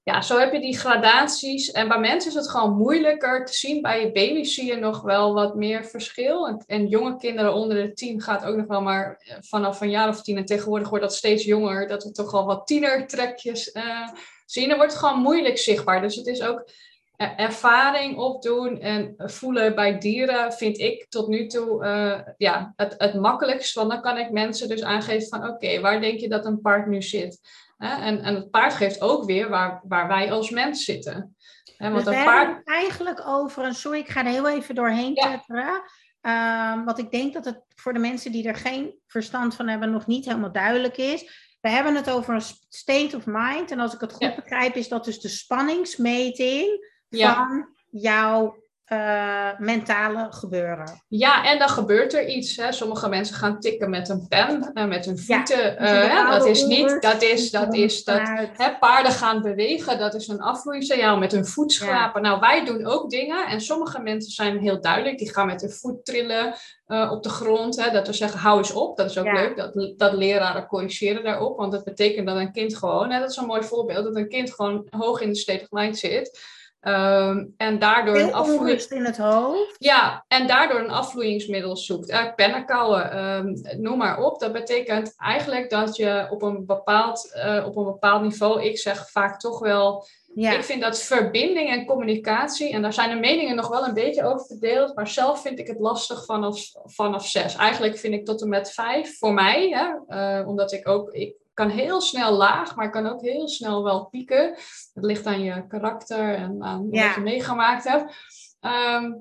ja, 0.02 0.20
zo 0.22 0.38
heb 0.38 0.52
je 0.52 0.60
die 0.60 0.78
gradaties. 0.78 1.70
En 1.70 1.88
bij 1.88 1.98
mensen 1.98 2.30
is 2.30 2.36
het 2.36 2.50
gewoon 2.50 2.76
moeilijker 2.76 3.44
te 3.44 3.52
zien. 3.52 3.82
Bij 3.82 4.12
baby's 4.12 4.54
zie 4.54 4.66
je 4.66 4.76
nog 4.76 5.02
wel 5.02 5.34
wat 5.34 5.54
meer 5.54 5.84
verschil. 5.84 6.46
En, 6.46 6.64
en 6.66 6.86
jonge 6.86 7.16
kinderen 7.16 7.54
onder 7.54 7.76
de 7.76 7.92
tien 7.92 8.20
gaat 8.20 8.44
ook 8.44 8.56
nog 8.56 8.66
wel 8.66 8.82
maar 8.82 9.22
eh, 9.24 9.36
vanaf 9.40 9.80
een 9.80 9.90
jaar 9.90 10.08
of 10.08 10.22
tien. 10.22 10.36
En 10.36 10.44
tegenwoordig 10.44 10.88
wordt 10.88 11.04
dat 11.04 11.14
steeds 11.14 11.44
jonger. 11.44 11.88
Dat 11.88 12.04
we 12.04 12.10
toch 12.10 12.32
al 12.32 12.44
wat 12.46 12.66
tienertrekjes 12.66 13.74
uh, 13.74 14.08
zien. 14.44 14.68
Dan 14.68 14.76
wordt 14.76 14.92
het 14.92 15.02
gewoon 15.02 15.22
moeilijk 15.22 15.58
zichtbaar. 15.58 16.00
Dus 16.00 16.14
het 16.14 16.26
is 16.26 16.42
ook 16.42 16.70
ervaring 17.16 18.16
opdoen 18.16 18.80
en 18.80 19.14
voelen 19.16 19.74
bij 19.74 19.98
dieren 19.98 20.52
vind 20.52 20.78
ik 20.78 21.06
tot 21.08 21.28
nu 21.28 21.46
toe 21.46 21.84
uh, 21.84 22.20
ja, 22.36 22.72
het, 22.76 22.94
het 22.98 23.14
makkelijkst. 23.14 23.74
Want 23.74 23.90
dan 23.90 24.00
kan 24.00 24.18
ik 24.18 24.30
mensen 24.30 24.68
dus 24.68 24.82
aangeven 24.82 25.28
van 25.28 25.48
oké, 25.48 25.80
waar 25.80 26.00
denk 26.00 26.18
je 26.18 26.28
dat 26.28 26.46
een 26.46 26.60
paard 26.60 26.86
nu 26.86 27.02
zit? 27.02 27.40
En, 27.78 28.20
en 28.22 28.34
het 28.34 28.50
paard 28.50 28.74
geeft 28.74 29.00
ook 29.00 29.24
weer 29.24 29.48
waar, 29.48 29.80
waar 29.88 30.08
wij 30.08 30.32
als 30.32 30.50
mens 30.50 30.84
zitten. 30.84 31.36
want 31.78 31.94
dus 31.94 32.04
we 32.04 32.24
paard... 32.24 32.46
hebben 32.46 32.64
eigenlijk 32.64 33.22
over 33.26 33.64
een... 33.64 33.74
Sorry, 33.74 33.98
ik 33.98 34.08
ga 34.08 34.24
er 34.24 34.30
heel 34.30 34.48
even 34.48 34.74
doorheen 34.74 35.14
tetteren. 35.14 35.82
Ehm, 36.20 36.84
want 36.84 36.98
ik 36.98 37.10
denk 37.10 37.32
dat 37.32 37.44
het 37.44 37.62
voor 37.74 37.92
de 37.92 37.98
mensen 37.98 38.32
die 38.32 38.48
er 38.48 38.54
geen 38.54 38.98
verstand 39.06 39.54
van 39.54 39.68
hebben 39.68 39.90
nog 39.90 40.06
niet 40.06 40.24
helemaal 40.24 40.52
duidelijk 40.52 40.96
is. 40.96 41.46
We 41.60 41.68
hebben 41.68 41.94
het 41.94 42.10
over 42.10 42.34
een 42.34 42.42
state 42.68 43.16
of 43.16 43.26
mind. 43.26 43.70
En 43.70 43.80
als 43.80 43.94
ik 43.94 44.00
het 44.00 44.12
goed 44.12 44.34
begrijp, 44.34 44.74
is 44.74 44.88
dat 44.88 45.04
dus 45.04 45.20
de 45.20 45.28
spanningsmeting 45.28 46.94
van 47.10 47.68
jouw 47.90 48.64
uh, 48.92 49.58
mentale 49.58 50.26
gebeuren. 50.30 51.04
Ja, 51.08 51.44
en 51.44 51.58
dan 51.58 51.68
gebeurt 51.68 52.14
er 52.14 52.26
iets. 52.26 52.56
Hè. 52.56 52.72
Sommige 52.72 53.08
mensen 53.08 53.36
gaan 53.36 53.60
tikken 53.60 53.90
met 53.90 54.08
een 54.08 54.28
pen, 54.28 54.70
uh, 54.74 54.84
met 54.84 55.04
hun 55.04 55.18
voeten. 55.18 55.84
Ja, 55.84 56.24
uh, 56.24 56.30
dat 56.30 56.46
is 56.46 56.64
niet, 56.64 57.02
dat 57.02 57.22
is, 57.22 57.50
dat 57.50 57.74
is, 57.74 58.04
dat, 58.04 58.20
hè, 58.52 58.76
paarden 58.78 59.12
gaan 59.12 59.42
bewegen, 59.42 59.98
dat 59.98 60.14
is 60.14 60.28
een 60.28 60.40
afvloeisignaal 60.40 61.18
met 61.18 61.32
hun 61.32 61.46
voet 61.46 61.72
schrapen. 61.72 62.22
Nou, 62.22 62.40
wij 62.40 62.64
doen 62.64 62.86
ook 62.86 63.10
dingen 63.10 63.46
en 63.46 63.60
sommige 63.60 64.00
mensen 64.00 64.32
zijn 64.32 64.58
heel 64.58 64.80
duidelijk, 64.80 65.18
die 65.18 65.32
gaan 65.32 65.46
met 65.46 65.60
hun 65.60 65.70
voet 65.70 66.04
trillen 66.04 66.54
op 66.86 67.22
de 67.22 67.28
grond. 67.28 67.76
Hè, 67.76 67.90
dat 67.90 68.06
we 68.06 68.12
zeggen, 68.12 68.40
hou 68.40 68.58
eens 68.58 68.72
op, 68.72 68.96
dat 68.96 69.10
is 69.10 69.18
ook 69.18 69.32
leuk, 69.32 69.56
dat, 69.56 69.94
dat 69.96 70.12
leraren 70.12 70.66
corrigeren 70.66 71.24
daarop, 71.24 71.58
want 71.58 71.72
dat 71.72 71.84
betekent 71.84 72.26
dat 72.26 72.36
een 72.36 72.52
kind 72.52 72.76
gewoon, 72.76 73.10
hè, 73.10 73.20
dat 73.20 73.30
is 73.30 73.36
een 73.36 73.46
mooi 73.46 73.62
voorbeeld, 73.62 74.04
dat 74.04 74.16
een 74.16 74.28
kind 74.28 74.54
gewoon 74.54 74.86
hoog 74.90 75.20
in 75.20 75.28
de 75.28 75.36
state 75.36 75.62
of 75.62 75.70
mind 75.70 75.98
zit. 75.98 76.54
Um, 76.88 77.54
en 77.56 77.78
daardoor 77.78 78.16
een 78.16 78.78
in 78.88 79.04
het 79.04 79.16
hoofd. 79.16 79.74
Ja, 79.78 80.24
en 80.28 80.46
daardoor 80.46 80.80
een 80.80 80.90
afvloeingsmiddel 80.90 81.76
zoekt. 81.76 82.10
Uh, 82.10 82.34
pennenkouwen, 82.34 83.18
um, 83.18 83.60
noem 83.76 83.98
maar 83.98 84.18
op. 84.18 84.40
Dat 84.40 84.52
betekent 84.52 85.14
eigenlijk 85.16 85.70
dat 85.70 85.96
je 85.96 86.26
op 86.30 86.42
een 86.42 86.66
bepaald, 86.66 87.36
uh, 87.46 87.64
op 87.66 87.76
een 87.76 87.84
bepaald 87.84 88.22
niveau, 88.22 88.62
ik 88.62 88.78
zeg 88.78 89.10
vaak 89.10 89.40
toch 89.40 89.58
wel, 89.58 90.06
ja. 90.34 90.52
ik 90.52 90.64
vind 90.64 90.82
dat 90.82 91.02
verbinding 91.02 91.70
en 91.70 91.86
communicatie, 91.86 92.72
en 92.72 92.82
daar 92.82 92.92
zijn 92.92 93.10
de 93.10 93.16
meningen 93.16 93.56
nog 93.56 93.68
wel 93.68 93.84
een 93.84 93.94
beetje 93.94 94.24
over 94.24 94.46
verdeeld, 94.46 94.94
maar 94.94 95.08
zelf 95.08 95.42
vind 95.42 95.58
ik 95.58 95.66
het 95.66 95.80
lastig 95.80 96.24
vanaf, 96.24 96.58
vanaf 96.84 97.26
zes. 97.26 97.56
Eigenlijk 97.56 97.98
vind 97.98 98.14
ik 98.14 98.24
tot 98.24 98.42
en 98.42 98.48
met 98.48 98.72
vijf 98.72 99.18
voor 99.18 99.32
mij, 99.32 99.68
hè, 99.68 100.38
uh, 100.40 100.48
omdat 100.48 100.72
ik 100.72 100.88
ook, 100.88 101.12
ik, 101.12 101.34
kan 101.56 101.70
heel 101.70 102.00
snel 102.00 102.32
laag, 102.32 102.76
maar 102.76 102.90
kan 102.90 103.06
ook 103.06 103.20
heel 103.20 103.48
snel 103.48 103.84
wel 103.84 104.04
pieken. 104.04 104.54
Het 104.94 105.04
ligt 105.04 105.26
aan 105.26 105.42
je 105.42 105.66
karakter 105.66 106.34
en 106.34 106.62
aan 106.62 106.90
wat 106.90 107.14
je 107.14 107.20
meegemaakt 107.20 107.84
hebt. 107.84 108.14
Ehm, 108.60 109.12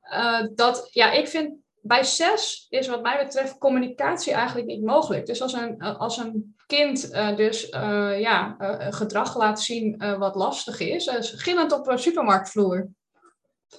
eh, 0.00 0.46
dat, 0.54 0.88
ja, 0.90 1.12
ik 1.12 1.28
vind 1.28 1.54
bij 1.80 2.04
zes 2.04 2.66
is 2.68 2.88
wat 2.88 3.02
mij 3.02 3.24
betreft 3.24 3.58
communicatie 3.58 4.32
eigenlijk 4.32 4.66
niet 4.66 4.84
mogelijk. 4.84 5.26
Dus 5.26 5.42
als 5.42 5.52
een, 5.52 5.80
als 5.80 6.16
een 6.16 6.56
kind 6.66 7.12
uh, 7.12 7.36
dus 7.36 7.70
uh, 7.70 8.20
ja, 8.20 8.56
gedrag 8.90 9.36
laat 9.36 9.60
zien 9.60 10.16
wat 10.18 10.34
lastig 10.34 10.80
is, 10.80 11.32
gillend 11.36 11.72
op 11.72 11.88
een 11.88 11.98
supermarktvloer. 11.98 12.88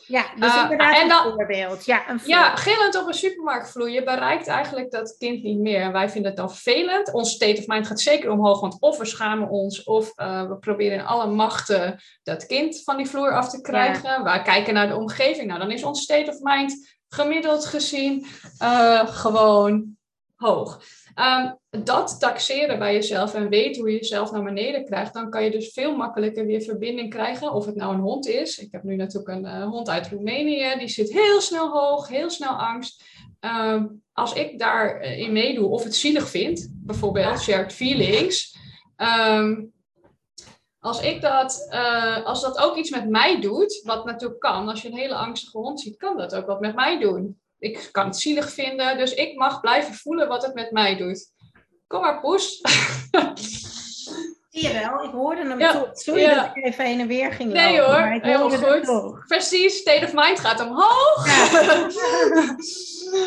Ja, 0.08 0.26
dus 0.36 0.56
uh, 0.56 0.62
inderdaad 0.62 0.96
en 0.96 1.08
dan, 1.08 1.26
een 1.26 1.34
voorbeeld. 1.34 1.86
Ja, 1.86 2.10
een 2.10 2.20
ja, 2.26 2.56
gillend 2.56 2.96
op 2.96 3.08
een 3.08 3.14
supermarktvloer. 3.14 3.90
Je 3.90 4.04
bereikt 4.04 4.48
eigenlijk 4.48 4.92
dat 4.92 5.16
kind 5.18 5.44
niet 5.44 5.60
meer. 5.60 5.82
En 5.82 5.92
wij 5.92 6.10
vinden 6.10 6.30
het 6.32 6.40
dan 6.40 6.52
vervelend. 6.52 7.14
Ons 7.14 7.32
state 7.32 7.60
of 7.60 7.68
mind 7.68 7.88
gaat 7.88 8.00
zeker 8.00 8.32
omhoog. 8.32 8.60
Want 8.60 8.78
of 8.80 8.98
we 8.98 9.06
schamen 9.06 9.50
ons, 9.50 9.84
of 9.84 10.12
uh, 10.16 10.48
we 10.48 10.58
proberen 10.58 11.00
in 11.00 11.06
alle 11.06 11.28
machten 11.28 12.00
dat 12.24 12.46
kind 12.46 12.84
van 12.84 12.98
die 12.98 13.10
vloer 13.10 13.32
af 13.32 13.50
te 13.50 13.62
krijgen. 13.62 14.10
Ja. 14.10 14.24
Wij 14.24 14.42
kijken 14.42 14.74
naar 14.74 14.88
de 14.88 14.96
omgeving. 14.96 15.48
Nou, 15.48 15.60
dan 15.60 15.72
is 15.72 15.84
ons 15.84 16.02
state 16.02 16.32
of 16.32 16.38
mind 16.40 16.98
gemiddeld 17.10 17.66
gezien 17.66 18.26
uh, 18.62 19.08
gewoon 19.08 19.98
hoog. 20.36 20.82
Um, 21.20 21.58
dat 21.84 22.20
taxeren 22.20 22.80
bij 22.80 22.94
jezelf 22.94 23.34
en 23.34 23.50
weten 23.50 23.82
hoe 23.82 23.92
je 23.92 23.98
jezelf 23.98 24.32
naar 24.32 24.44
beneden 24.44 24.86
krijgt, 24.86 25.14
dan 25.14 25.30
kan 25.30 25.44
je 25.44 25.52
dus 25.52 25.74
veel 25.74 25.96
makkelijker 25.96 26.46
weer 26.46 26.62
verbinding 26.62 27.10
krijgen. 27.10 27.54
Of 27.54 27.66
het 27.66 27.76
nou 27.76 27.94
een 27.94 28.00
hond 28.00 28.28
is. 28.28 28.58
Ik 28.58 28.72
heb 28.72 28.84
nu 28.84 28.96
natuurlijk 28.96 29.36
een 29.36 29.46
uh, 29.46 29.68
hond 29.70 29.90
uit 29.90 30.10
Roemenië, 30.10 30.76
die 30.78 30.88
zit 30.88 31.14
heel 31.14 31.42
snel 31.42 31.70
hoog, 31.70 32.08
heel 32.08 32.30
snel 32.30 32.52
angst. 32.52 33.04
Um, 33.40 34.04
als 34.14 34.34
ik 34.34 34.60
daarin 34.60 35.26
uh, 35.26 35.32
meedoe 35.32 35.68
of 35.68 35.84
het 35.84 35.96
zielig 35.96 36.30
vind, 36.30 36.72
bijvoorbeeld 36.74 37.40
shared 37.40 37.74
feelings. 37.74 38.58
Um, 38.98 39.74
als, 40.80 41.02
ik 41.02 41.22
dat, 41.22 41.68
uh, 41.74 42.26
als 42.26 42.42
dat 42.42 42.58
ook 42.58 42.76
iets 42.76 42.90
met 42.90 43.10
mij 43.10 43.42
doet, 43.42 43.82
wat 43.84 44.06
natuurlijk 44.06 44.40
kan, 44.40 44.70
als 44.70 44.82
je 44.82 44.88
een 44.88 44.98
hele 44.98 45.16
angstige 45.16 45.58
hond 45.58 45.80
ziet, 45.80 45.98
kan 45.98 46.18
dat 46.18 46.36
ook 46.36 46.46
wat 46.46 46.60
met 46.60 46.76
mij 46.76 47.00
doen 47.00 47.40
ik 47.60 47.90
kan 47.92 48.06
het 48.06 48.18
zielig 48.18 48.52
vinden, 48.52 48.98
dus 48.98 49.14
ik 49.14 49.36
mag 49.36 49.60
blijven 49.60 49.94
voelen 49.94 50.28
wat 50.28 50.44
het 50.44 50.54
met 50.54 50.72
mij 50.72 50.98
doet. 50.98 51.32
Kom 51.88 52.02
maar, 52.02 52.20
poes. 52.20 52.62
Zie 54.50 54.68
je 54.68 54.74
wel, 54.74 55.04
ik 55.04 55.12
hoorde 55.12 55.48
hem 55.48 55.60
ja, 55.60 55.72
toch. 55.72 55.90
Sorry 55.94 56.22
ja. 56.22 56.36
dat 56.36 56.56
ik 56.56 56.66
even 56.66 56.86
heen 56.86 57.00
en 57.00 57.08
weer 57.08 57.34
ging 57.34 57.54
Nee 57.54 57.78
lopen, 57.78 57.96
hoor, 57.96 58.20
heel 58.22 58.50
goed. 58.50 59.26
Precies, 59.28 59.78
state 59.78 60.06
of 60.06 60.14
mind 60.14 60.40
gaat 60.40 60.60
omhoog. 60.60 61.26
Ja. 61.26 62.56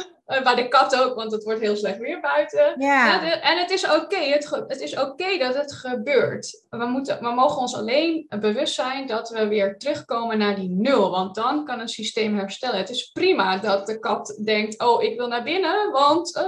Eh, 0.30 0.42
bij 0.42 0.54
de 0.54 0.68
kat 0.68 0.96
ook, 0.96 1.14
want 1.14 1.32
het 1.32 1.44
wordt 1.44 1.60
heel 1.60 1.76
slecht 1.76 1.98
weer 1.98 2.20
buiten. 2.20 2.74
Ja. 2.78 3.22
En, 3.40 3.58
het 3.58 3.70
is 3.70 3.84
oké, 3.84 4.16
het, 4.16 4.64
het, 4.66 4.80
is 4.80 4.98
oké 4.98 5.38
dat 5.38 5.54
het 5.54 5.72
gebeurt. 5.72 6.64
We, 6.68 6.84
moeten, 6.84 7.18
we 7.20 7.30
mogen 7.30 7.60
ons 7.60 7.76
alleen 7.76 8.26
bewust 8.40 8.74
zijn 8.74 9.06
dat 9.06 9.28
we 9.28 9.48
weer 9.48 9.78
terugkomen 9.78 10.38
naar 10.38 10.54
die 10.54 10.70
nul. 10.70 11.10
Want 11.10 11.34
dan 11.34 11.64
kan 11.64 11.78
het 11.78 11.90
systeem 11.90 12.36
herstellen. 12.38 12.78
Het 12.78 12.90
is 12.90 13.10
prima 13.12 13.58
dat 13.58 13.86
de 13.86 13.98
kat 13.98 14.40
denkt, 14.44 14.82
oh, 14.82 15.02
ik 15.02 15.18
wil 15.18 15.28
naar 15.28 15.42
binnen, 15.42 15.90
want... 15.90 16.36
Uh, 16.36 16.44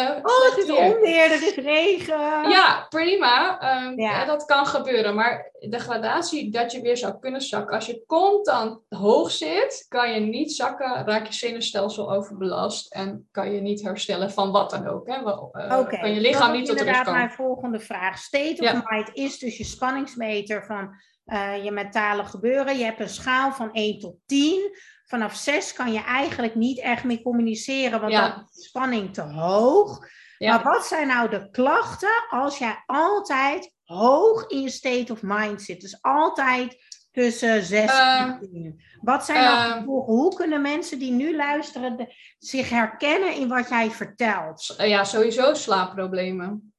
uh, 0.00 0.10
oh, 0.22 0.44
het 0.50 0.64
is 0.64 0.70
onweer, 0.70 1.30
er 1.30 1.42
is 1.42 1.54
regen. 1.54 2.48
Ja, 2.50 2.86
prima. 2.88 3.58
Um, 3.84 4.00
ja. 4.00 4.24
dat 4.24 4.44
kan 4.44 4.66
gebeuren. 4.66 5.14
Maar 5.14 5.50
de 5.58 5.78
gradatie 5.78 6.50
dat 6.50 6.72
je 6.72 6.80
weer 6.80 6.96
zou 6.96 7.18
kunnen 7.20 7.40
zakken. 7.40 7.74
Als 7.74 7.86
je 7.86 8.04
constant 8.06 8.80
hoog 8.88 9.30
zit, 9.30 9.86
kan 9.88 10.12
je 10.12 10.20
niet 10.20 10.52
zakken, 10.52 11.04
raak 11.04 11.26
je 11.26 11.32
zenuwstelsel 11.32 12.12
overbelast 12.12 12.94
en 12.94 13.11
kan 13.30 13.52
je 13.52 13.60
niet 13.60 13.82
herstellen 13.82 14.30
van 14.30 14.50
wat 14.50 14.70
dan 14.70 14.86
ook. 14.86 15.06
Hè? 15.06 15.20
Uh, 15.20 15.88
kan 15.88 16.14
je 16.14 16.20
lichaam 16.20 16.52
niet 16.52 16.66
tot 16.66 16.78
rust 16.78 16.84
komen. 16.84 16.96
inderdaad 16.96 17.14
mijn 17.14 17.30
volgende 17.30 17.80
vraag. 17.80 18.18
State 18.18 18.74
of 18.74 18.90
mind 18.90 19.10
is 19.12 19.38
dus 19.38 19.56
je 19.56 19.64
spanningsmeter 19.64 20.64
van 20.64 20.94
uh, 21.26 21.64
je 21.64 21.70
mentale 21.70 22.24
gebeuren. 22.24 22.78
Je 22.78 22.84
hebt 22.84 23.00
een 23.00 23.08
schaal 23.08 23.52
van 23.52 23.72
1 23.72 23.98
tot 23.98 24.16
10. 24.26 24.76
Vanaf 25.04 25.34
6 25.34 25.72
kan 25.72 25.92
je 25.92 26.04
eigenlijk 26.04 26.54
niet 26.54 26.80
echt 26.80 27.04
meer 27.04 27.22
communiceren, 27.22 28.00
want 28.00 28.12
ja. 28.12 28.28
dan 28.28 28.48
is 28.54 28.64
spanning 28.64 29.14
te 29.14 29.22
hoog. 29.22 29.98
Ja. 30.38 30.54
Maar 30.54 30.64
wat 30.72 30.86
zijn 30.86 31.06
nou 31.06 31.30
de 31.30 31.50
klachten 31.50 32.24
als 32.28 32.58
jij 32.58 32.82
altijd 32.86 33.74
hoog 33.84 34.46
in 34.46 34.60
je 34.60 34.70
state 34.70 35.12
of 35.12 35.22
mind 35.22 35.62
zit? 35.62 35.80
Dus 35.80 35.98
altijd 36.00 36.91
tussen 37.12 37.62
6 37.62 37.98
en 37.98 38.38
10. 38.40 38.64
Ehm, 38.64 38.72
wat 39.00 39.24
zijn 39.24 39.44
nou 39.44 39.68
uh, 39.68 39.76
gevolgen? 39.76 40.14
Hoe 40.14 40.34
kunnen 40.34 40.62
mensen 40.62 40.98
die 40.98 41.12
nu 41.12 41.36
luisteren 41.36 41.96
de, 41.96 42.14
zich 42.38 42.68
herkennen 42.68 43.34
in 43.34 43.48
wat 43.48 43.68
jij 43.68 43.90
vertelt? 43.90 44.74
Ja, 44.78 45.04
sowieso 45.04 45.54
slaapproblemen. 45.54 46.72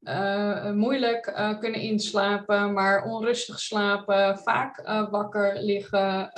Uh, 0.00 0.70
moeilijk 0.70 1.26
uh, 1.26 1.58
kunnen 1.58 1.80
inslapen, 1.80 2.72
maar 2.72 3.04
onrustig 3.04 3.60
slapen, 3.60 4.38
vaak 4.38 4.82
wakker 5.10 5.62
liggen, 5.62 6.32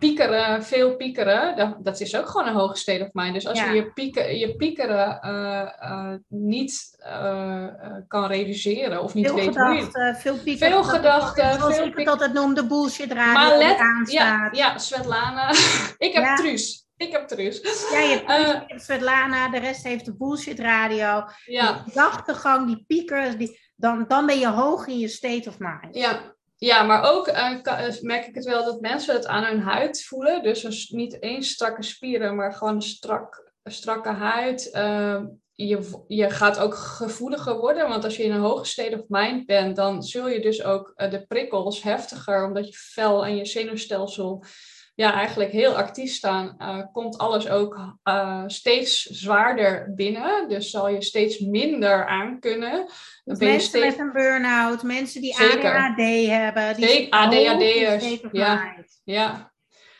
piekeren, 0.00 0.64
veel 0.64 0.96
piekeren, 0.96 1.56
dat, 1.56 1.76
dat, 1.84 2.00
is 2.00 2.16
ook 2.16 2.28
gewoon 2.28 2.46
een 2.46 2.54
hoge 2.54 2.76
state 2.76 3.04
of 3.04 3.08
mind. 3.12 3.34
Dus 3.34 3.46
als 3.46 3.60
je 3.60 3.70
je, 3.70 3.92
pieken, 3.92 4.38
je 4.38 4.56
piekeren 4.56 5.18
uh, 5.24 5.90
uh, 5.90 6.14
niet 6.28 6.98
uh, 7.06 7.66
kan 8.08 8.26
reduceren 8.26 9.02
of 9.02 9.14
niet 9.14 9.26
veel 9.26 9.34
weet 9.34 9.44
gedachten, 9.44 10.02
hoe 10.02 10.12
je... 10.12 10.16
Veel 10.20 10.38
piekeren. 10.38 10.72
Veel 10.72 10.84
gedachten. 10.84 11.52
Zoals 11.52 11.76
veel 11.76 11.86
ik 11.86 11.96
het 11.96 12.08
altijd 12.08 12.32
noemde, 12.32 12.66
bullshit 12.66 13.12
radio 13.12 13.32
maar 13.32 13.58
let, 13.58 13.78
ja, 14.10 14.48
ja, 14.52 14.78
Svetlana. 14.78 15.50
ik 16.06 16.12
heb 16.12 16.24
ja. 16.24 16.34
Truus. 16.34 16.88
Ik 16.96 17.12
heb 17.12 17.28
Truus. 17.28 17.60
Ja, 17.92 17.98
je 17.98 18.22
uh, 18.22 18.60
hebt 18.66 18.82
Svetlana, 18.82 19.48
de 19.48 19.58
rest 19.58 19.84
heeft 19.84 20.04
de 20.04 20.16
bullshit 20.16 20.58
radio. 20.58 21.24
Ja. 21.44 21.72
Die 21.72 21.82
gedachtegang, 21.82 22.66
die 22.66 22.84
piekers, 22.86 23.36
die, 23.36 23.60
dan, 23.76 24.04
dan 24.08 24.26
ben 24.26 24.38
je 24.38 24.48
hoog 24.48 24.86
in 24.86 24.98
je 24.98 25.08
state 25.08 25.48
of 25.48 25.58
mind. 25.58 25.96
Ja, 25.96 26.34
ja, 26.62 26.82
maar 26.82 27.12
ook 27.12 27.28
uh, 27.28 28.00
merk 28.00 28.26
ik 28.26 28.34
het 28.34 28.44
wel 28.44 28.64
dat 28.64 28.80
mensen 28.80 29.14
het 29.14 29.26
aan 29.26 29.44
hun 29.44 29.60
huid 29.60 30.02
voelen. 30.02 30.42
Dus 30.42 30.88
niet 30.88 31.18
één 31.18 31.42
strakke 31.42 31.82
spieren, 31.82 32.36
maar 32.36 32.54
gewoon 32.54 32.74
een 32.74 32.82
strak, 32.82 33.52
strakke 33.64 34.08
huid. 34.08 34.70
Uh, 34.74 35.22
je, 35.52 36.04
je 36.06 36.30
gaat 36.30 36.58
ook 36.58 36.74
gevoeliger 36.74 37.56
worden. 37.56 37.88
Want 37.88 38.04
als 38.04 38.16
je 38.16 38.22
in 38.22 38.32
een 38.32 38.40
hoge 38.40 38.64
state 38.64 38.98
of 38.98 39.04
mind 39.08 39.46
bent, 39.46 39.76
dan 39.76 40.02
zul 40.02 40.28
je 40.28 40.40
dus 40.40 40.64
ook 40.64 40.92
eh, 40.96 41.10
de 41.10 41.26
prikkels 41.26 41.82
heftiger, 41.82 42.44
omdat 42.44 42.66
je 42.66 42.74
vel 42.76 43.24
en 43.26 43.36
je 43.36 43.44
zenuwstelsel 43.44 44.44
ja, 45.00 45.12
eigenlijk 45.12 45.50
heel 45.50 45.76
actief 45.76 46.12
staan, 46.12 46.56
uh, 46.58 46.78
komt 46.92 47.18
alles 47.18 47.48
ook 47.48 47.98
uh, 48.04 48.42
steeds 48.46 49.02
zwaarder 49.02 49.92
binnen. 49.94 50.48
Dus 50.48 50.70
zal 50.70 50.88
je 50.88 51.02
steeds 51.02 51.38
minder 51.38 52.06
aan 52.06 52.40
kunnen. 52.40 52.86
Dus 53.24 53.38
mensen 53.38 53.60
steeds... 53.60 53.84
met 53.84 53.98
een 53.98 54.12
burn-out, 54.12 54.82
mensen 54.82 55.20
die 55.20 55.34
Zeker. 55.34 55.76
ADHD 55.76 56.26
hebben. 56.26 56.76
Die 56.76 57.12
ADHD'ers, 57.12 58.20
ja. 58.32 58.74
ja. 59.04 59.52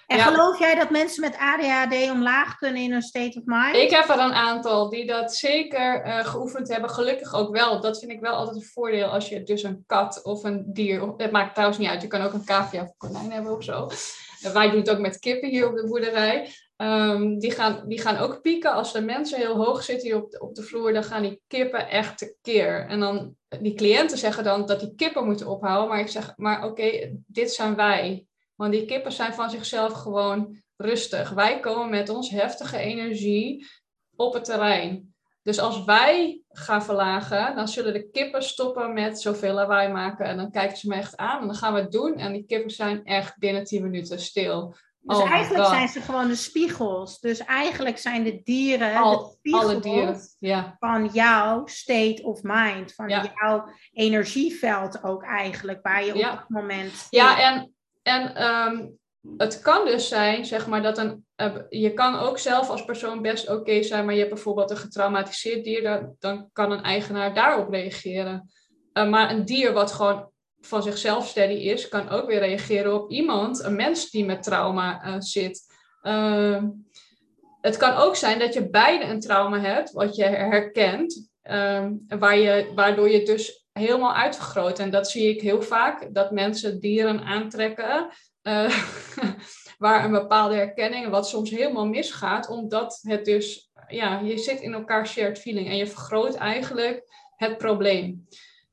En 0.07 0.21
geloof 0.21 0.59
jij 0.59 0.75
dat 0.75 0.91
mensen 0.91 1.21
met 1.21 1.37
ADHD 1.39 2.11
omlaag 2.11 2.57
kunnen 2.57 2.83
in 2.83 2.93
hun 2.93 3.03
state 3.03 3.39
of 3.39 3.45
mind? 3.45 3.77
Ik 3.77 3.91
heb 3.91 4.09
er 4.09 4.19
een 4.19 4.33
aantal 4.33 4.89
die 4.89 5.07
dat 5.07 5.35
zeker 5.35 6.07
uh, 6.07 6.25
geoefend 6.25 6.69
hebben. 6.69 6.91
Gelukkig 6.91 7.35
ook 7.35 7.57
wel. 7.57 7.81
Dat 7.81 7.99
vind 7.99 8.11
ik 8.11 8.21
wel 8.21 8.35
altijd 8.35 8.57
een 8.57 8.71
voordeel 8.73 9.07
als 9.07 9.29
je 9.29 9.43
dus 9.43 9.63
een 9.63 9.85
kat 9.87 10.23
of 10.23 10.45
een 10.45 10.65
dier... 10.67 11.15
Het 11.17 11.33
maakt 11.33 11.55
trouwens 11.55 11.79
niet 11.79 11.89
uit. 11.89 12.03
Je 12.03 12.09
kan 12.09 12.23
ook 12.23 12.33
een 12.33 12.45
cavia 12.45 12.83
of 12.83 12.89
een 12.89 12.95
konijn 12.97 13.33
hebben 13.33 13.57
of 13.57 13.65
zo. 13.65 13.89
Wij 14.41 14.71
doen 14.71 14.81
het 14.81 14.91
ook 14.91 14.99
met 14.99 15.19
kippen 15.19 15.49
hier 15.49 15.69
op 15.69 15.77
de 15.77 15.87
boerderij. 15.87 16.49
Um, 16.77 17.39
die, 17.39 17.51
gaan, 17.51 17.89
die 17.89 18.01
gaan 18.01 18.17
ook 18.17 18.41
pieken. 18.41 18.73
Als 18.73 18.93
de 18.93 19.01
mensen 19.01 19.39
heel 19.39 19.57
hoog 19.57 19.83
zitten 19.83 20.09
hier 20.09 20.23
op 20.23 20.31
de, 20.31 20.41
op 20.41 20.55
de 20.55 20.63
vloer, 20.63 20.93
dan 20.93 21.05
gaan 21.05 21.23
die 21.23 21.41
kippen 21.47 21.89
echt 21.89 22.19
tekeer. 22.19 22.87
En 22.87 23.01
dan, 23.01 23.35
die 23.61 23.75
cliënten 23.75 24.19
zeggen 24.19 24.45
dan 24.45 24.67
dat 24.67 24.81
die 24.81 24.95
kippen 24.95 25.25
moeten 25.25 25.47
ophouden. 25.47 25.89
Maar 25.89 26.01
ik 26.01 26.09
zeg, 26.09 26.33
maar 26.37 26.65
oké, 26.65 27.17
dit 27.27 27.53
zijn 27.53 27.75
wij. 27.77 28.27
Want 28.55 28.73
die 28.73 28.85
kippen 28.85 29.13
zijn 29.13 29.35
van 29.35 29.51
zichzelf 29.51 29.93
gewoon 29.93 30.63
rustig. 30.77 31.31
Wij 31.31 31.61
komen 31.61 31.91
met 31.91 32.09
ons 32.09 32.31
heftige 32.31 32.79
energie 32.79 33.67
op 34.17 34.35
het 34.35 34.45
terrein. 34.45 35.10
Dus 35.51 35.59
als 35.59 35.85
wij 35.85 36.41
gaan 36.49 36.85
verlagen, 36.85 37.55
dan 37.57 37.69
zullen 37.69 37.93
de 37.93 38.11
kippen 38.11 38.43
stoppen 38.43 38.93
met 38.93 39.21
zoveel 39.21 39.55
lawaai 39.55 39.89
maken. 39.89 40.27
En 40.27 40.37
dan 40.37 40.51
kijken 40.51 40.77
ze 40.77 40.89
me 40.89 40.95
echt 40.95 41.17
aan 41.17 41.41
en 41.41 41.47
dan 41.47 41.57
gaan 41.57 41.75
we 41.75 41.81
het 41.81 41.93
doen. 41.93 42.15
En 42.15 42.33
die 42.33 42.45
kippen 42.47 42.71
zijn 42.71 43.05
echt 43.05 43.39
binnen 43.39 43.65
10 43.65 43.83
minuten 43.83 44.21
stil. 44.21 44.75
Dus 45.01 45.17
oh 45.17 45.31
eigenlijk 45.31 45.67
zijn 45.67 45.89
ze 45.89 46.01
gewoon 46.01 46.29
de 46.29 46.35
spiegels. 46.35 47.21
Dus 47.21 47.39
eigenlijk 47.39 47.99
zijn 47.99 48.25
de 48.25 48.41
dieren 48.45 48.97
Al, 48.97 49.19
de 49.19 49.35
spiegels 49.39 49.65
alle 49.65 49.81
dieren, 49.81 50.21
ja. 50.39 50.77
van 50.79 51.11
jouw 51.13 51.67
state 51.67 52.23
of 52.23 52.41
mind. 52.43 52.95
Van 52.95 53.09
jouw 53.09 53.69
energieveld 53.93 55.05
ook 55.05 55.23
eigenlijk, 55.23 55.83
waar 55.83 56.05
je 56.05 56.15
op 56.15 56.21
dat 56.21 56.49
moment... 56.49 57.07
Ja, 57.11 57.41
en, 57.41 57.75
en 58.03 58.35
ehm, 58.35 58.87
het 59.37 59.61
kan 59.61 59.85
dus 59.85 60.09
zijn, 60.09 60.45
zeg 60.45 60.67
maar, 60.67 60.83
dat 60.83 60.99
een. 60.99 61.25
Uh, 61.37 61.55
je 61.69 61.95
kan 61.95 62.19
ook 62.19 62.39
zelf 62.39 62.69
als 62.69 62.85
persoon 62.85 63.23
best 63.23 63.49
oké 63.49 63.83
zijn, 63.83 64.05
maar 64.05 64.15
je 64.15 64.21
hebt 64.21 64.35
bijvoorbeeld 64.35 64.71
een 64.71 64.77
getraumatiseerd 64.77 65.65
dier, 65.65 65.83
dan, 65.83 66.17
dan 66.19 66.49
kan 66.53 66.73
een 66.73 66.83
eigenaar 66.83 67.35
daarop 67.35 67.71
reageren. 67.71 68.51
Uh, 68.93 69.09
maar 69.09 69.31
een 69.31 69.45
dier 69.45 69.73
wat 69.73 69.93
gewoon 69.93 70.31
van 70.61 70.83
zichzelf 70.83 71.27
steady 71.27 71.53
is, 71.53 71.89
kan 71.89 72.09
ook 72.09 72.27
weer 72.27 72.39
reageren 72.39 72.95
op 73.03 73.11
iemand, 73.11 73.65
een 73.65 73.77
mens 73.77 74.11
die 74.11 74.25
met 74.25 74.43
trauma 74.43 75.07
uh, 75.07 75.15
zit. 75.19 75.63
Ehm, 76.03 76.69
het 77.61 77.77
kan 77.77 77.95
ook 77.95 78.17
zijn 78.17 78.39
dat 78.39 78.55
je 78.55 78.71
beide 78.71 79.05
een 79.05 79.21
trauma 79.21 79.61
hebt, 79.61 79.91
wat 79.91 80.17
je 80.17 80.25
herkent, 80.25 81.31
ehm, 81.43 81.93
waar 82.09 82.39
je, 82.39 82.73
waardoor 82.75 83.11
je 83.11 83.23
dus 83.23 83.67
helemaal 83.73 84.15
uitvergroot. 84.15 84.79
En 84.79 84.91
dat 84.91 85.11
zie 85.11 85.29
ik 85.29 85.41
heel 85.41 85.63
vaak, 85.63 86.15
dat 86.15 86.31
mensen 86.31 86.81
dieren 86.81 87.21
aantrekken 87.21 88.09
uh, 88.43 88.85
waar 89.79 90.05
een 90.05 90.11
bepaalde 90.11 90.55
herkenning, 90.55 91.09
wat 91.09 91.29
soms 91.29 91.51
helemaal 91.51 91.87
misgaat, 91.87 92.49
omdat 92.49 92.99
het 93.03 93.25
dus, 93.25 93.73
ja, 93.89 94.19
je 94.19 94.39
zit 94.39 94.61
in 94.61 94.73
elkaar 94.73 95.07
shared 95.07 95.39
feeling 95.39 95.69
en 95.69 95.77
je 95.77 95.87
vergroot 95.87 96.35
eigenlijk 96.35 97.05
het 97.37 97.59
probleem. 97.59 98.27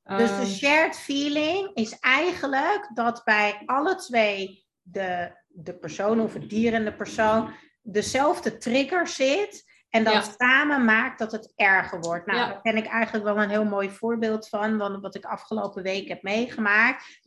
Dus 0.04 0.30
de 0.30 0.36
ehm, 0.36 0.46
shared 0.46 0.98
feeling 0.98 1.72
is 1.74 2.00
eigenlijk 2.00 2.90
dat 2.94 3.22
bij 3.24 3.62
alle 3.66 3.96
twee 3.96 4.66
de, 4.82 5.32
de 5.48 5.78
persoon 5.78 6.20
of 6.20 6.34
het 6.34 6.50
dier 6.50 6.74
en 6.74 6.86
de 6.86 6.96
persoon 6.96 7.54
dezelfde 7.82 8.58
trigger 8.58 9.08
zit. 9.08 9.76
En 9.90 10.04
dat 10.04 10.36
samen 10.38 10.86
maakt 10.86 11.20
dat 11.20 11.32
het 11.32 11.54
erger 11.56 12.00
wordt. 12.00 12.26
Nou, 12.26 12.38
daar 12.38 12.62
ken 12.62 12.78
ik 12.78 12.86
eigenlijk 12.86 13.24
wel 13.26 13.38
een 13.38 13.50
heel 13.50 13.66
mooi 13.66 13.90
voorbeeld 13.90 14.50
van, 14.50 14.78
van 14.78 15.02
wat 15.02 15.16
ik 15.16 15.26
afgelopen 15.26 15.84
week 15.84 16.08
heb 16.08 16.22
meegemaakt. 16.22 17.20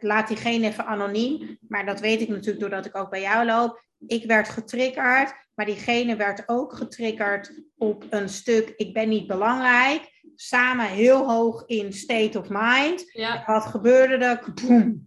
Laat 0.00 0.28
diegene 0.28 0.66
even 0.66 0.86
anoniem, 0.86 1.58
maar 1.68 1.86
dat 1.86 2.00
weet 2.00 2.20
ik 2.20 2.28
natuurlijk 2.28 2.60
doordat 2.60 2.86
ik 2.86 2.96
ook 2.96 3.10
bij 3.10 3.20
jou 3.20 3.46
loop. 3.46 3.86
Ik 4.06 4.24
werd 4.24 4.48
getriggerd, 4.48 5.34
maar 5.54 5.66
diegene 5.66 6.16
werd 6.16 6.42
ook 6.46 6.72
getriggerd 6.72 7.62
op 7.76 8.04
een 8.10 8.28
stuk 8.28 8.72
ik 8.76 8.92
ben 8.92 9.08
niet 9.08 9.26
belangrijk. 9.26 10.22
Samen 10.34 10.86
heel 10.86 11.30
hoog 11.30 11.66
in 11.66 11.92
state 11.92 12.38
of 12.38 12.46
mind. 12.48 13.04
Ja. 13.12 13.42
Wat 13.46 13.66
gebeurde 13.66 14.24
er? 14.24 14.52
Boom. 14.54 15.04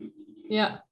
Ja. 0.48 0.86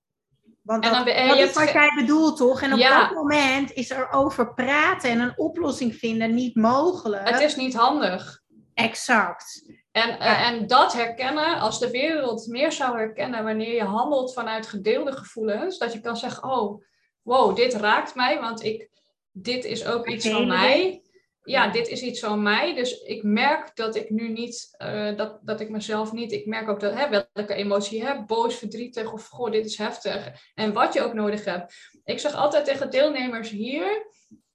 Want 0.61 0.83
dat, 0.83 0.93
dat 0.93 1.37
is 1.37 1.53
wat 1.53 1.71
jij 1.71 1.91
bedoelt, 1.95 2.37
toch? 2.37 2.61
En 2.61 2.73
op 2.73 2.79
dat 2.79 3.13
moment 3.13 3.71
is 3.71 3.89
er 3.89 4.11
over 4.11 4.53
praten 4.53 5.09
en 5.09 5.19
een 5.19 5.37
oplossing 5.39 5.95
vinden 5.95 6.33
niet 6.33 6.55
mogelijk. 6.55 7.29
Het 7.29 7.41
is 7.41 7.55
niet 7.55 7.73
handig. 7.73 8.41
Exact. 8.73 9.63
En, 9.99 10.19
eh, 10.19 10.47
en 10.47 10.67
dat 10.67 10.93
herkennen, 10.93 11.59
als 11.59 11.79
de 11.79 11.89
wereld 11.89 12.47
meer 12.47 12.71
zou 12.71 12.97
herkennen 12.97 13.43
wanneer 13.43 13.73
je 13.73 13.83
handelt 13.83 14.33
vanuit 14.33 14.67
gedeelde 14.67 15.11
gevoelens, 15.11 15.77
dat 15.77 15.93
je 15.93 15.99
kan 15.99 16.17
zeggen, 16.17 16.43
oh, 16.43 16.83
wow, 17.21 17.55
dit 17.55 17.73
raakt 17.73 18.15
mij, 18.15 18.39
want 18.39 18.63
ik, 18.63 18.89
dit 19.31 19.65
is 19.65 19.85
ook 19.85 20.07
iets 20.07 20.29
van 20.29 20.47
mij. 20.47 21.03
Ja, 21.43 21.67
dit 21.67 21.87
is 21.87 22.01
iets 22.01 22.19
van 22.19 22.41
mij. 22.41 22.75
Dus 22.75 23.01
ik 23.01 23.23
merk 23.23 23.75
dat 23.75 23.95
ik 23.95 24.09
nu 24.09 24.29
niet, 24.29 24.75
uh, 24.77 25.17
dat, 25.17 25.39
dat 25.41 25.59
ik 25.59 25.69
mezelf 25.69 26.11
niet, 26.11 26.31
ik 26.31 26.45
merk 26.45 26.69
ook 26.69 26.79
dat, 26.79 26.93
hè, 26.93 27.09
welke 27.33 27.53
emotie 27.53 27.97
je 27.97 28.05
hebt, 28.05 28.25
boos, 28.25 28.55
verdrietig 28.55 29.13
of 29.13 29.27
goh, 29.27 29.51
dit 29.51 29.65
is 29.65 29.77
heftig. 29.77 30.31
En 30.55 30.73
wat 30.73 30.93
je 30.93 31.01
ook 31.01 31.13
nodig 31.13 31.45
hebt. 31.45 31.73
Ik 32.03 32.19
zeg 32.19 32.33
altijd 32.33 32.65
tegen 32.65 32.89
deelnemers 32.89 33.49
hier, 33.49 34.07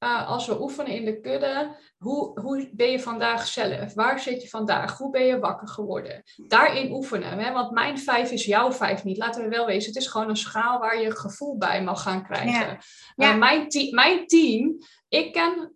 uh, 0.04 0.28
als 0.28 0.46
we 0.46 0.60
oefenen 0.60 0.92
in 0.92 1.04
de 1.04 1.20
kudde, 1.20 1.76
hoe, 1.98 2.40
hoe 2.40 2.70
ben 2.72 2.90
je 2.90 3.00
vandaag 3.00 3.46
zelf? 3.46 3.94
Waar 3.94 4.20
zit 4.20 4.42
je 4.42 4.48
vandaag? 4.48 4.98
Hoe 4.98 5.10
ben 5.10 5.24
je 5.24 5.38
wakker 5.38 5.68
geworden? 5.68 6.22
Daarin 6.48 6.92
oefenen. 6.92 7.38
Hè? 7.38 7.52
Want 7.52 7.70
mijn 7.70 7.98
vijf 7.98 8.30
is 8.30 8.44
jouw 8.44 8.72
vijf 8.72 9.04
niet. 9.04 9.16
Laten 9.16 9.42
we 9.42 9.48
wel 9.48 9.66
wezen. 9.66 9.92
Het 9.92 10.02
is 10.02 10.06
gewoon 10.06 10.28
een 10.28 10.36
schaal 10.36 10.78
waar 10.78 11.00
je 11.00 11.16
gevoel 11.16 11.56
bij 11.56 11.82
mag 11.82 12.02
gaan 12.02 12.24
krijgen. 12.24 12.78
Ja. 13.16 13.32
Uh, 13.32 13.38
mijn, 13.38 13.68
mijn 13.90 14.26
team, 14.26 14.76
ik 15.08 15.32
ken 15.32 15.73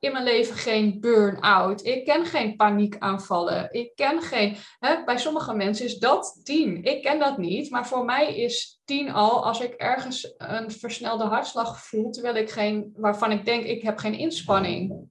in 0.00 0.12
mijn 0.12 0.24
leven 0.24 0.56
geen 0.56 1.00
burn-out. 1.00 1.84
Ik 1.84 2.04
ken 2.04 2.24
geen 2.24 2.56
paniekaanvallen. 2.56 3.72
Ik 3.72 3.92
ken 3.94 4.22
geen. 4.22 4.56
Hè, 4.78 5.04
bij 5.04 5.18
sommige 5.18 5.54
mensen 5.54 5.84
is 5.84 5.98
dat 5.98 6.40
tien. 6.42 6.84
Ik 6.84 7.02
ken 7.02 7.18
dat 7.18 7.38
niet. 7.38 7.70
Maar 7.70 7.86
voor 7.86 8.04
mij 8.04 8.36
is 8.36 8.80
tien 8.84 9.12
al 9.12 9.44
als 9.44 9.60
ik 9.60 9.72
ergens 9.72 10.34
een 10.36 10.70
versnelde 10.70 11.24
hartslag 11.24 11.84
voel. 11.84 12.10
Terwijl 12.10 12.36
ik 12.36 12.50
geen. 12.50 12.92
waarvan 12.96 13.32
ik 13.32 13.44
denk 13.44 13.64
ik 13.64 13.82
heb 13.82 13.98
geen 13.98 14.18
inspanning 14.18 15.08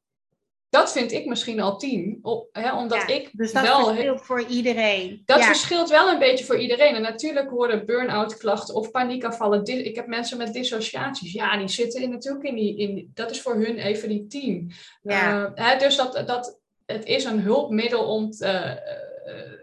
dat 0.69 0.91
vind 0.91 1.12
ik 1.12 1.25
misschien 1.25 1.62
al 1.62 1.77
tien. 1.77 2.19
Op, 2.21 2.49
hè, 2.51 2.75
omdat 2.75 3.10
ik 3.10 3.29
dus 3.32 3.51
dat 3.51 3.63
wel, 3.63 3.86
verschilt 3.86 4.21
voor 4.21 4.43
iedereen. 4.43 5.21
Dat 5.25 5.43
verschilt 5.43 5.89
wel 5.89 6.10
een 6.10 6.19
beetje 6.19 6.45
voor 6.45 6.58
iedereen. 6.58 6.95
En 6.95 7.01
natuurlijk 7.01 7.49
horen 7.49 7.86
burn-out 7.86 8.38
klachten 8.38 8.75
of 8.75 8.91
paniekaanvallen. 8.91 9.65
Ik 9.65 9.95
heb 9.95 10.08
mensen 10.08 10.38
met 10.38 10.53
dissociaties. 10.53 11.34
Ja, 11.34 11.58
die 11.58 11.67
zitten 11.67 12.01
in, 12.01 12.10
natuurlijk 12.10 12.45
in 12.45 12.55
die... 12.55 12.77
In, 12.77 13.12
dat 13.13 13.32
is 13.32 13.41
voor 13.41 13.55
hun 13.55 13.77
even 13.77 14.10
die 14.10 14.27
tien. 14.27 14.71
Ja. 15.01 15.39
Uh, 15.39 15.49
hè, 15.55 15.77
dus 15.77 15.95
dat, 15.95 16.23
dat, 16.25 16.60
het 16.86 17.05
is 17.05 17.23
een 17.23 17.39
hulpmiddel 17.39 18.03
om 18.03 18.32
te, 18.32 18.82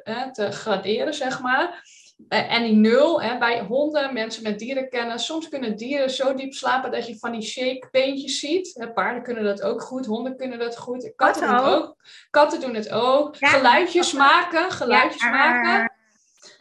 uh, 0.05 0.31
te 0.31 0.51
graderen, 0.51 1.15
zeg 1.15 1.41
maar. 1.41 1.85
Uh, 2.29 2.53
en 2.53 2.63
die 2.63 2.75
nul, 2.75 3.23
hè, 3.23 3.39
bij 3.39 3.61
honden, 3.61 4.13
mensen 4.13 4.43
met 4.43 4.59
dierenkennis, 4.59 5.25
soms 5.25 5.49
kunnen 5.49 5.77
dieren 5.77 6.11
zo 6.11 6.35
diep 6.35 6.53
slapen 6.53 6.91
dat 6.91 7.07
je 7.07 7.19
van 7.19 7.33
die 7.33 7.43
shake 7.43 7.89
beentjes 7.91 8.39
ziet. 8.39 8.91
paarden 8.95 9.23
kunnen 9.23 9.45
dat 9.45 9.63
ook 9.63 9.83
goed, 9.83 10.07
honden 10.07 10.37
kunnen 10.37 10.59
dat 10.59 10.79
goed. 10.79 11.13
Katten, 11.17 11.47
doen 11.47 11.57
het 11.57 11.65
ook. 11.65 11.97
Katten 12.31 12.61
doen 12.61 12.75
het 12.75 12.91
ook. 12.91 13.37
geluidjes 13.39 14.13
maken, 14.13 14.71
geluidjes 14.71 15.23
maken. 15.23 15.93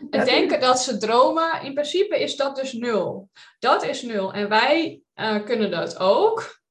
En 0.09 0.25
denken 0.25 0.59
dat 0.59 0.79
ze 0.79 0.97
dromen, 0.97 1.61
in 1.61 1.73
principe 1.73 2.19
is 2.19 2.35
dat 2.35 2.55
dus 2.55 2.73
nul. 2.73 3.29
Dat 3.59 3.83
is 3.83 4.01
nul. 4.01 4.33
En 4.33 4.49
wij 4.49 5.01
uh, 5.15 5.43
kunnen 5.43 5.71
dat 5.71 5.99
ook. 5.99 6.63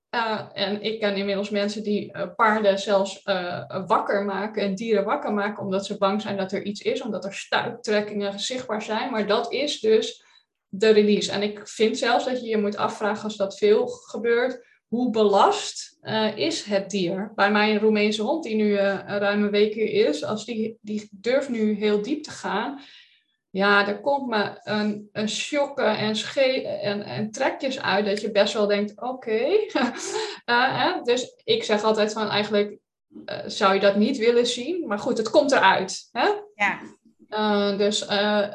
En 0.52 0.82
ik 0.82 1.00
ken 1.00 1.16
inmiddels 1.16 1.50
mensen 1.50 1.82
die 1.82 2.12
uh, 2.16 2.22
paarden 2.36 2.78
zelfs 2.78 3.20
uh, 3.24 3.86
wakker 3.86 4.24
maken 4.24 4.62
en 4.62 4.74
dieren 4.74 5.04
wakker 5.04 5.32
maken 5.32 5.62
omdat 5.62 5.86
ze 5.86 5.98
bang 5.98 6.22
zijn 6.22 6.36
dat 6.36 6.52
er 6.52 6.62
iets 6.62 6.80
is, 6.80 7.02
omdat 7.02 7.24
er 7.24 7.34
stuiptrekkingen 7.34 8.40
zichtbaar 8.40 8.82
zijn. 8.82 9.10
Maar 9.10 9.26
dat 9.26 9.52
is 9.52 9.80
dus 9.80 10.24
de 10.68 10.88
release. 10.88 11.32
En 11.32 11.42
ik 11.42 11.68
vind 11.68 11.98
zelfs 11.98 12.24
dat 12.24 12.40
je 12.40 12.46
je 12.46 12.58
moet 12.58 12.76
afvragen 12.76 13.24
als 13.24 13.36
dat 13.36 13.58
veel 13.58 13.86
gebeurt, 13.86 14.66
hoe 14.86 15.10
belast 15.10 15.98
is 16.34 16.62
het 16.62 16.90
dier? 16.90 17.32
Bij 17.34 17.50
mijn 17.50 17.78
Roemeense 17.78 18.22
hond, 18.22 18.44
die 18.44 18.54
nu 18.54 18.74
ruim 18.76 19.42
een 19.42 19.50
week 19.50 19.74
hier 19.74 20.08
is, 20.08 20.24
als 20.24 20.44
die, 20.44 20.78
die 20.80 21.08
durft 21.10 21.48
nu 21.48 21.74
heel 21.74 22.02
diep 22.02 22.22
te 22.22 22.30
gaan, 22.30 22.80
ja, 23.54 23.88
er 23.88 24.00
komt 24.00 24.28
me 24.28 24.60
een, 24.62 25.08
een 25.12 25.28
shocken 25.28 25.96
en, 25.98 26.14
en, 26.80 27.02
en 27.02 27.30
trekjes 27.30 27.80
uit 27.80 28.06
dat 28.06 28.20
je 28.20 28.30
best 28.30 28.54
wel 28.54 28.66
denkt, 28.66 29.00
oké. 29.00 29.46
Uh, 30.46 31.02
dus 31.02 31.42
ik 31.44 31.64
zeg 31.64 31.82
altijd 31.82 32.12
van 32.12 32.28
eigenlijk, 32.28 32.78
zou 33.46 33.74
je 33.74 33.80
dat 33.80 33.96
niet 33.96 34.16
willen 34.16 34.46
zien. 34.46 34.86
Maar 34.86 34.98
goed, 34.98 35.18
het 35.18 35.30
komt 35.30 35.52
eruit. 35.52 36.08
Hè? 36.12 36.28
Ja. 36.54 36.80
Uh, 37.34 37.78
dus, 37.78 38.08
uh, 38.08 38.46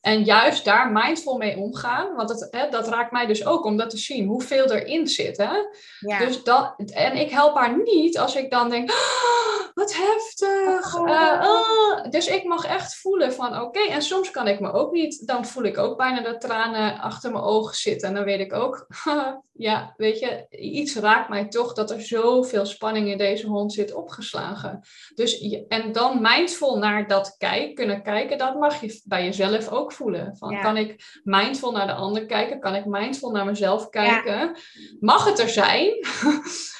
en 0.00 0.24
juist 0.24 0.64
daar 0.64 0.90
mindful 0.92 1.36
mee 1.36 1.56
omgaan, 1.56 2.14
want 2.14 2.30
het, 2.30 2.48
hè, 2.50 2.68
dat 2.68 2.88
raakt 2.88 3.12
mij 3.12 3.26
dus 3.26 3.46
ook 3.46 3.64
om 3.64 3.76
dat 3.76 3.90
te 3.90 3.98
zien, 3.98 4.26
hoeveel 4.26 4.72
erin 4.72 5.06
zit. 5.06 5.36
Hè? 5.36 5.54
Ja. 5.98 6.18
Dus 6.18 6.42
dat, 6.42 6.74
en 6.92 7.16
ik 7.16 7.30
help 7.30 7.56
haar 7.56 7.82
niet 7.82 8.18
als 8.18 8.36
ik 8.36 8.50
dan 8.50 8.70
denk, 8.70 8.90
oh, 8.90 9.52
wat 9.74 9.96
heftig. 9.96 10.96
Oh. 10.98 11.08
Uh, 11.08 12.10
dus 12.10 12.26
ik 12.26 12.44
mag 12.44 12.64
echt 12.64 12.96
voelen 12.96 13.32
van 13.32 13.54
oké, 13.54 13.64
okay. 13.64 13.88
en 13.88 14.02
soms 14.02 14.30
kan 14.30 14.48
ik 14.48 14.60
me 14.60 14.72
ook 14.72 14.92
niet, 14.92 15.26
dan 15.26 15.46
voel 15.46 15.64
ik 15.64 15.78
ook 15.78 15.96
bijna 15.96 16.20
de 16.20 16.36
tranen 16.36 17.00
achter 17.00 17.32
mijn 17.32 17.44
ogen 17.44 17.76
zitten. 17.76 18.08
En 18.08 18.14
dan 18.14 18.24
weet 18.24 18.40
ik 18.40 18.52
ook, 18.52 18.86
ja, 19.52 19.94
weet 19.96 20.18
je, 20.18 20.46
iets 20.50 20.96
raakt 20.96 21.28
mij 21.28 21.48
toch 21.48 21.72
dat 21.72 21.90
er 21.90 22.00
zoveel 22.00 22.66
spanning 22.66 23.08
in 23.08 23.18
deze 23.18 23.46
hond 23.46 23.72
zit 23.72 23.94
opgeslagen. 23.94 24.80
Dus, 25.14 25.40
en 25.68 25.92
dan 25.92 26.18
mindful 26.20 26.78
naar 26.78 27.06
dat 27.06 27.34
kijken, 27.38 27.74
kunnen 27.74 28.01
kijken, 28.02 28.38
dat 28.38 28.54
mag 28.58 28.80
je 28.80 29.02
bij 29.04 29.24
jezelf 29.24 29.68
ook 29.68 29.92
voelen. 29.92 30.36
Van, 30.36 30.60
Kan 30.60 30.76
ik 30.76 31.20
mindful 31.24 31.72
naar 31.72 31.86
de 31.86 31.92
ander 31.92 32.26
kijken? 32.26 32.60
Kan 32.60 32.74
ik 32.74 32.84
mindful 32.84 33.30
naar 33.30 33.44
mezelf 33.44 33.88
kijken? 33.88 34.56
Mag 35.00 35.24
het 35.24 35.38
er 35.38 35.48
zijn? 35.48 35.94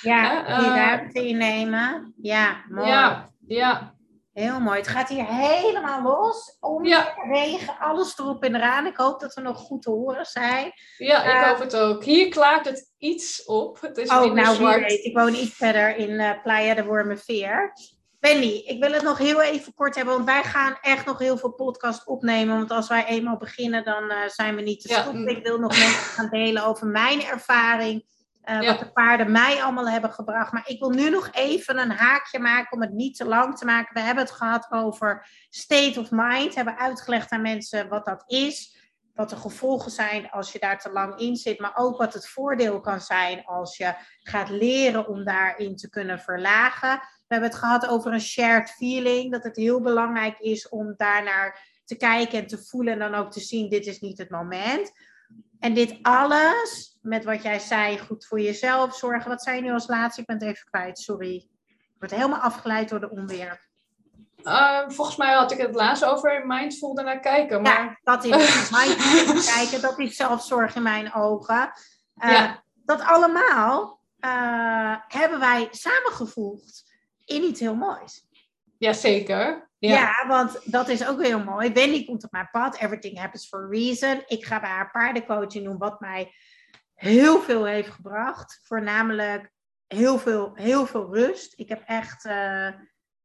Ja, 0.02 0.58
die 0.58 0.68
uh, 0.68 0.76
ruimte 0.76 1.26
innemen. 1.26 2.14
Ja, 2.22 2.64
mooi. 2.68 2.88
Ja, 2.88 3.28
ja. 3.46 3.94
Heel 4.32 4.60
mooi. 4.60 4.78
Het 4.78 4.88
gaat 4.88 5.08
hier 5.08 5.26
helemaal 5.26 6.02
los. 6.02 6.56
Om 6.60 6.84
ja. 6.84 7.14
regen, 7.30 7.78
alles 7.78 8.18
erop 8.18 8.44
en 8.44 8.54
eraan. 8.54 8.86
Ik 8.86 8.96
hoop 8.96 9.20
dat 9.20 9.34
we 9.34 9.40
nog 9.40 9.58
goed 9.58 9.82
te 9.82 9.90
horen 9.90 10.26
zijn. 10.26 10.72
Ja, 10.96 11.24
ik 11.24 11.42
uh, 11.42 11.48
hoop 11.48 11.58
het 11.58 11.76
ook. 11.76 12.04
Hier 12.04 12.28
klaart 12.28 12.64
het 12.68 12.92
iets 12.98 13.44
op. 13.44 13.80
Het 13.80 13.96
is 13.96 14.10
oh, 14.10 14.32
nou, 14.32 14.54
zwart. 14.54 14.80
Weet, 14.80 15.04
ik 15.04 15.16
woon 15.16 15.34
iets 15.34 15.54
verder 15.54 15.96
in 15.96 16.10
uh, 16.10 16.42
Playa 16.42 16.74
de 16.74 16.84
Wormerveer. 16.84 17.72
Benny, 18.22 18.62
ik 18.66 18.80
wil 18.80 18.92
het 18.92 19.02
nog 19.02 19.18
heel 19.18 19.42
even 19.42 19.74
kort 19.74 19.94
hebben, 19.94 20.14
want 20.14 20.26
wij 20.26 20.42
gaan 20.42 20.78
echt 20.80 21.06
nog 21.06 21.18
heel 21.18 21.36
veel 21.36 21.52
podcast 21.52 22.06
opnemen. 22.06 22.56
Want 22.56 22.70
als 22.70 22.88
wij 22.88 23.04
eenmaal 23.04 23.36
beginnen, 23.36 23.84
dan 23.84 24.04
uh, 24.04 24.28
zijn 24.28 24.54
we 24.54 24.62
niet 24.62 24.80
te 24.80 24.88
stoppen. 24.88 25.28
Ik 25.28 25.44
wil 25.44 25.58
nog 25.58 25.78
mensen 25.84 26.12
gaan 26.12 26.28
delen 26.28 26.64
over 26.64 26.86
mijn 26.86 27.22
ervaring, 27.22 28.04
uh, 28.44 28.60
ja. 28.60 28.66
wat 28.66 28.78
de 28.78 28.92
paarden 28.92 29.32
mij 29.32 29.62
allemaal 29.62 29.88
hebben 29.88 30.12
gebracht. 30.12 30.52
Maar 30.52 30.68
ik 30.68 30.78
wil 30.78 30.90
nu 30.90 31.10
nog 31.10 31.28
even 31.32 31.78
een 31.78 31.90
haakje 31.90 32.38
maken 32.38 32.72
om 32.72 32.80
het 32.80 32.92
niet 32.92 33.16
te 33.16 33.24
lang 33.24 33.58
te 33.58 33.64
maken. 33.64 33.94
We 33.94 34.00
hebben 34.00 34.24
het 34.24 34.32
gehad 34.32 34.66
over 34.70 35.26
state 35.48 36.00
of 36.00 36.10
mind, 36.10 36.54
hebben 36.54 36.78
uitgelegd 36.78 37.30
aan 37.30 37.42
mensen 37.42 37.88
wat 37.88 38.04
dat 38.04 38.22
is. 38.26 38.80
Wat 39.14 39.30
de 39.30 39.36
gevolgen 39.36 39.90
zijn 39.90 40.30
als 40.30 40.52
je 40.52 40.58
daar 40.58 40.78
te 40.78 40.92
lang 40.92 41.18
in 41.18 41.36
zit, 41.36 41.60
maar 41.60 41.72
ook 41.74 41.98
wat 41.98 42.14
het 42.14 42.28
voordeel 42.28 42.80
kan 42.80 43.00
zijn 43.00 43.44
als 43.44 43.76
je 43.76 43.94
gaat 44.22 44.48
leren 44.48 45.08
om 45.08 45.24
daarin 45.24 45.76
te 45.76 45.90
kunnen 45.90 46.18
verlagen. 46.18 47.00
We 47.32 47.38
hebben 47.38 47.56
het 47.56 47.66
gehad 47.66 47.88
over 47.88 48.12
een 48.12 48.20
shared 48.20 48.70
feeling. 48.70 49.32
Dat 49.32 49.42
het 49.42 49.56
heel 49.56 49.80
belangrijk 49.80 50.38
is 50.38 50.68
om 50.68 50.94
daarnaar 50.96 51.66
te 51.84 51.96
kijken 51.96 52.38
en 52.38 52.46
te 52.46 52.58
voelen. 52.58 52.92
En 52.92 52.98
dan 52.98 53.14
ook 53.14 53.32
te 53.32 53.40
zien, 53.40 53.68
dit 53.68 53.86
is 53.86 54.00
niet 54.00 54.18
het 54.18 54.30
moment. 54.30 54.92
En 55.58 55.74
dit 55.74 55.98
alles, 56.02 56.98
met 57.02 57.24
wat 57.24 57.42
jij 57.42 57.58
zei, 57.58 57.98
goed 57.98 58.26
voor 58.26 58.40
jezelf 58.40 58.96
zorgen. 58.96 59.30
Wat 59.30 59.42
zei 59.42 59.56
je 59.56 59.62
nu 59.62 59.72
als 59.72 59.86
laatste? 59.86 60.20
Ik 60.20 60.26
ben 60.26 60.36
het 60.36 60.44
even 60.44 60.64
kwijt, 60.70 60.98
sorry. 60.98 61.34
Ik 61.66 61.96
word 61.98 62.10
helemaal 62.10 62.40
afgeleid 62.40 62.88
door 62.88 63.00
de 63.00 63.10
onweer. 63.10 63.60
Uh, 64.42 64.80
volgens 64.88 65.16
mij 65.16 65.32
had 65.32 65.52
ik 65.52 65.58
het 65.58 65.74
laatst 65.74 66.04
over 66.04 66.46
mindful 66.46 66.92
naar 66.94 67.20
kijken. 67.20 67.62
Maar... 67.62 67.84
Ja, 67.84 67.98
dat 68.02 68.24
is 68.24 68.70
mindful 68.78 69.54
kijken. 69.54 69.80
Dat 69.80 69.98
is 69.98 70.16
zelfzorg 70.16 70.74
in 70.74 70.82
mijn 70.82 71.14
ogen. 71.14 71.72
Uh, 72.24 72.30
ja. 72.30 72.62
Dat 72.84 73.00
allemaal 73.00 74.00
uh, 74.20 74.96
hebben 75.08 75.40
wij 75.40 75.68
samengevoegd 75.70 76.90
in 77.34 77.42
iets 77.42 77.60
heel 77.60 77.74
moois. 77.74 78.26
Jazeker. 78.78 79.70
Ja. 79.78 79.94
ja, 79.94 80.28
want 80.28 80.72
dat 80.72 80.88
is 80.88 81.06
ook 81.06 81.22
heel 81.22 81.44
mooi. 81.44 81.72
Wendy 81.72 82.04
komt 82.04 82.24
op 82.24 82.32
mijn 82.32 82.48
pad. 82.50 82.76
Everything 82.76 83.18
happens 83.18 83.48
for 83.48 83.64
a 83.64 83.68
reason. 83.68 84.22
Ik 84.26 84.44
ga 84.44 84.60
bij 84.60 84.70
haar 84.70 84.90
paardencoaching 84.90 85.64
doen, 85.64 85.78
wat 85.78 86.00
mij 86.00 86.32
heel 86.94 87.40
veel 87.40 87.64
heeft 87.64 87.90
gebracht. 87.90 88.60
Voornamelijk 88.64 89.50
heel 89.86 90.18
veel, 90.18 90.50
heel 90.54 90.86
veel 90.86 91.14
rust. 91.14 91.58
Ik 91.58 91.68
heb 91.68 91.82
echt 91.86 92.24
uh, 92.24 92.68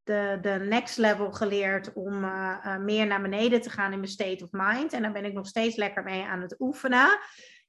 de, 0.04 0.38
de 0.42 0.66
next 0.70 0.98
level 0.98 1.32
geleerd 1.32 1.94
om 1.94 2.24
uh, 2.24 2.58
uh, 2.66 2.78
meer 2.78 3.08
naar 3.08 3.22
beneden 3.22 3.62
te 3.62 3.70
gaan 3.70 3.92
in 3.92 4.00
mijn 4.00 4.12
state 4.12 4.44
of 4.44 4.50
mind. 4.52 4.94
En 4.94 5.02
daar 5.02 5.12
ben 5.12 5.26
ik 5.26 5.34
nog 5.34 5.48
steeds 5.48 5.76
lekker 5.76 6.04
mee 6.04 6.24
aan 6.24 6.42
het 6.42 6.56
oefenen. 6.60 7.20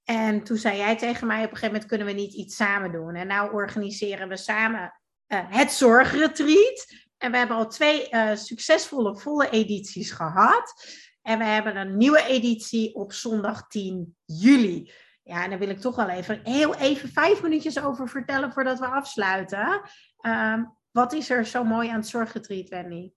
En 0.05 0.43
toen 0.43 0.57
zei 0.57 0.77
jij 0.77 0.97
tegen 0.97 1.27
mij, 1.27 1.37
op 1.37 1.43
een 1.43 1.49
gegeven 1.49 1.73
moment 1.73 1.87
kunnen 1.87 2.07
we 2.07 2.13
niet 2.13 2.35
iets 2.35 2.57
samen 2.57 2.93
doen. 2.93 3.15
En 3.15 3.27
nou 3.27 3.53
organiseren 3.53 4.29
we 4.29 4.37
samen 4.37 4.98
het 5.37 5.73
Zorgretreat. 5.73 6.87
En 7.19 7.31
we 7.31 7.37
hebben 7.37 7.57
al 7.57 7.69
twee 7.69 8.07
uh, 8.11 8.35
succesvolle 8.35 9.19
volle 9.19 9.51
edities 9.51 10.11
gehad. 10.11 10.89
En 11.23 11.39
we 11.39 11.45
hebben 11.45 11.77
een 11.77 11.97
nieuwe 11.97 12.27
editie 12.27 12.95
op 12.95 13.13
zondag 13.13 13.67
10 13.67 14.17
juli. 14.25 14.93
Ja, 15.23 15.45
en 15.45 15.51
daar 15.51 15.59
wil 15.59 15.69
ik 15.69 15.81
toch 15.81 15.97
wel 15.97 16.09
even 16.09 16.41
heel 16.43 16.75
even 16.75 17.09
vijf 17.09 17.43
minuutjes 17.43 17.83
over 17.83 18.09
vertellen 18.09 18.53
voordat 18.53 18.79
we 18.79 18.87
afsluiten. 18.87 19.81
Um, 20.21 20.77
wat 20.91 21.13
is 21.13 21.31
er 21.31 21.47
zo 21.47 21.65
mooi 21.65 21.89
aan 21.89 21.99
het 21.99 22.09
Zorgretreat, 22.09 22.69
Wendy? 22.69 23.11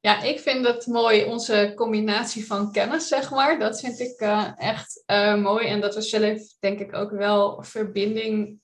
Ja, 0.00 0.22
ik 0.22 0.40
vind 0.40 0.66
het 0.66 0.86
mooi, 0.86 1.24
onze 1.24 1.72
combinatie 1.76 2.46
van 2.46 2.72
kennis, 2.72 3.08
zeg 3.08 3.30
maar. 3.30 3.58
Dat 3.58 3.80
vind 3.80 4.00
ik 4.00 4.20
uh, 4.20 4.50
echt 4.56 5.02
mooi. 5.36 5.66
En 5.66 5.80
dat 5.80 5.94
we 5.94 6.02
zelf, 6.02 6.40
denk 6.60 6.78
ik, 6.78 6.94
ook 6.94 7.10
wel 7.10 7.62
verbinding 7.62 8.60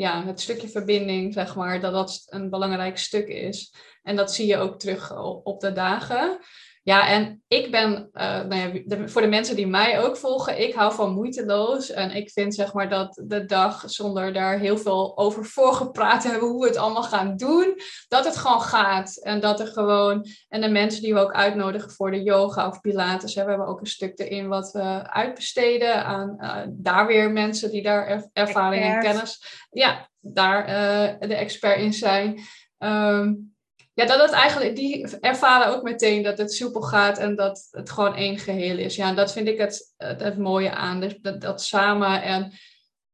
ja, 0.00 0.24
het 0.24 0.40
stukje 0.40 0.68
verbinding, 0.68 1.32
zeg 1.32 1.56
maar, 1.56 1.80
dat 1.80 1.92
dat 1.92 2.22
een 2.26 2.50
belangrijk 2.50 2.98
stuk 2.98 3.28
is. 3.28 3.74
En 4.02 4.16
dat 4.16 4.34
zie 4.34 4.46
je 4.46 4.56
ook 4.56 4.78
terug 4.78 5.16
op 5.42 5.60
de 5.60 5.72
dagen. 5.72 6.38
Ja, 6.82 7.08
en 7.08 7.42
ik 7.46 7.70
ben, 7.70 8.10
uh, 8.12 8.22
nou 8.22 8.54
ja, 8.54 8.80
de, 8.84 9.08
voor 9.08 9.20
de 9.20 9.28
mensen 9.28 9.56
die 9.56 9.66
mij 9.66 10.00
ook 10.00 10.16
volgen, 10.16 10.60
ik 10.60 10.74
hou 10.74 10.94
van 10.94 11.12
moeiteloos. 11.12 11.90
En 11.90 12.10
ik 12.10 12.30
vind 12.30 12.54
zeg 12.54 12.72
maar 12.72 12.88
dat 12.88 13.22
de 13.24 13.44
dag, 13.44 13.82
zonder 13.86 14.32
daar 14.32 14.58
heel 14.58 14.78
veel 14.78 15.18
over 15.18 15.44
voorgepraat 15.44 16.20
te 16.20 16.28
hebben 16.28 16.48
hoe 16.48 16.60
we 16.60 16.68
het 16.68 16.76
allemaal 16.76 17.02
gaan 17.02 17.36
doen, 17.36 17.74
dat 18.08 18.24
het 18.24 18.36
gewoon 18.36 18.60
gaat. 18.60 19.16
En 19.16 19.40
dat 19.40 19.60
er 19.60 19.66
gewoon, 19.66 20.26
en 20.48 20.60
de 20.60 20.68
mensen 20.68 21.02
die 21.02 21.14
we 21.14 21.20
ook 21.20 21.32
uitnodigen 21.32 21.90
voor 21.90 22.10
de 22.10 22.22
yoga 22.22 22.68
of 22.68 22.80
pilates, 22.80 23.34
hè, 23.34 23.42
we 23.42 23.48
hebben 23.48 23.68
ook 23.68 23.80
een 23.80 23.86
stuk 23.86 24.18
erin 24.18 24.48
wat 24.48 24.70
we 24.72 25.10
uitbesteden 25.10 26.04
aan 26.04 26.36
uh, 26.38 26.56
daar 26.68 27.06
weer 27.06 27.30
mensen 27.30 27.70
die 27.70 27.82
daar 27.82 28.06
er, 28.06 28.28
ervaring 28.32 28.84
en 28.84 29.00
kennis, 29.00 29.64
ja, 29.70 30.08
daar 30.20 30.60
uh, 30.60 31.28
de 31.28 31.34
expert 31.34 31.78
in 31.78 31.92
zijn. 31.92 32.40
Um, 32.78 33.54
ja, 34.00 34.06
dat 34.06 34.20
het 34.20 34.30
eigenlijk, 34.30 34.76
die 34.76 35.18
ervaren 35.18 35.74
ook 35.74 35.82
meteen 35.82 36.22
dat 36.22 36.38
het 36.38 36.52
soepel 36.52 36.80
gaat 36.80 37.18
en 37.18 37.36
dat 37.36 37.68
het 37.70 37.90
gewoon 37.90 38.14
één 38.14 38.38
geheel 38.38 38.78
is. 38.78 38.96
Ja, 38.96 39.08
en 39.08 39.16
dat 39.16 39.32
vind 39.32 39.48
ik 39.48 39.58
het, 39.58 39.94
het, 39.96 40.38
mooie 40.38 40.70
aan. 40.70 41.00
Dus 41.00 41.18
dat, 41.20 41.40
dat 41.40 41.62
samen 41.62 42.22
en 42.22 42.42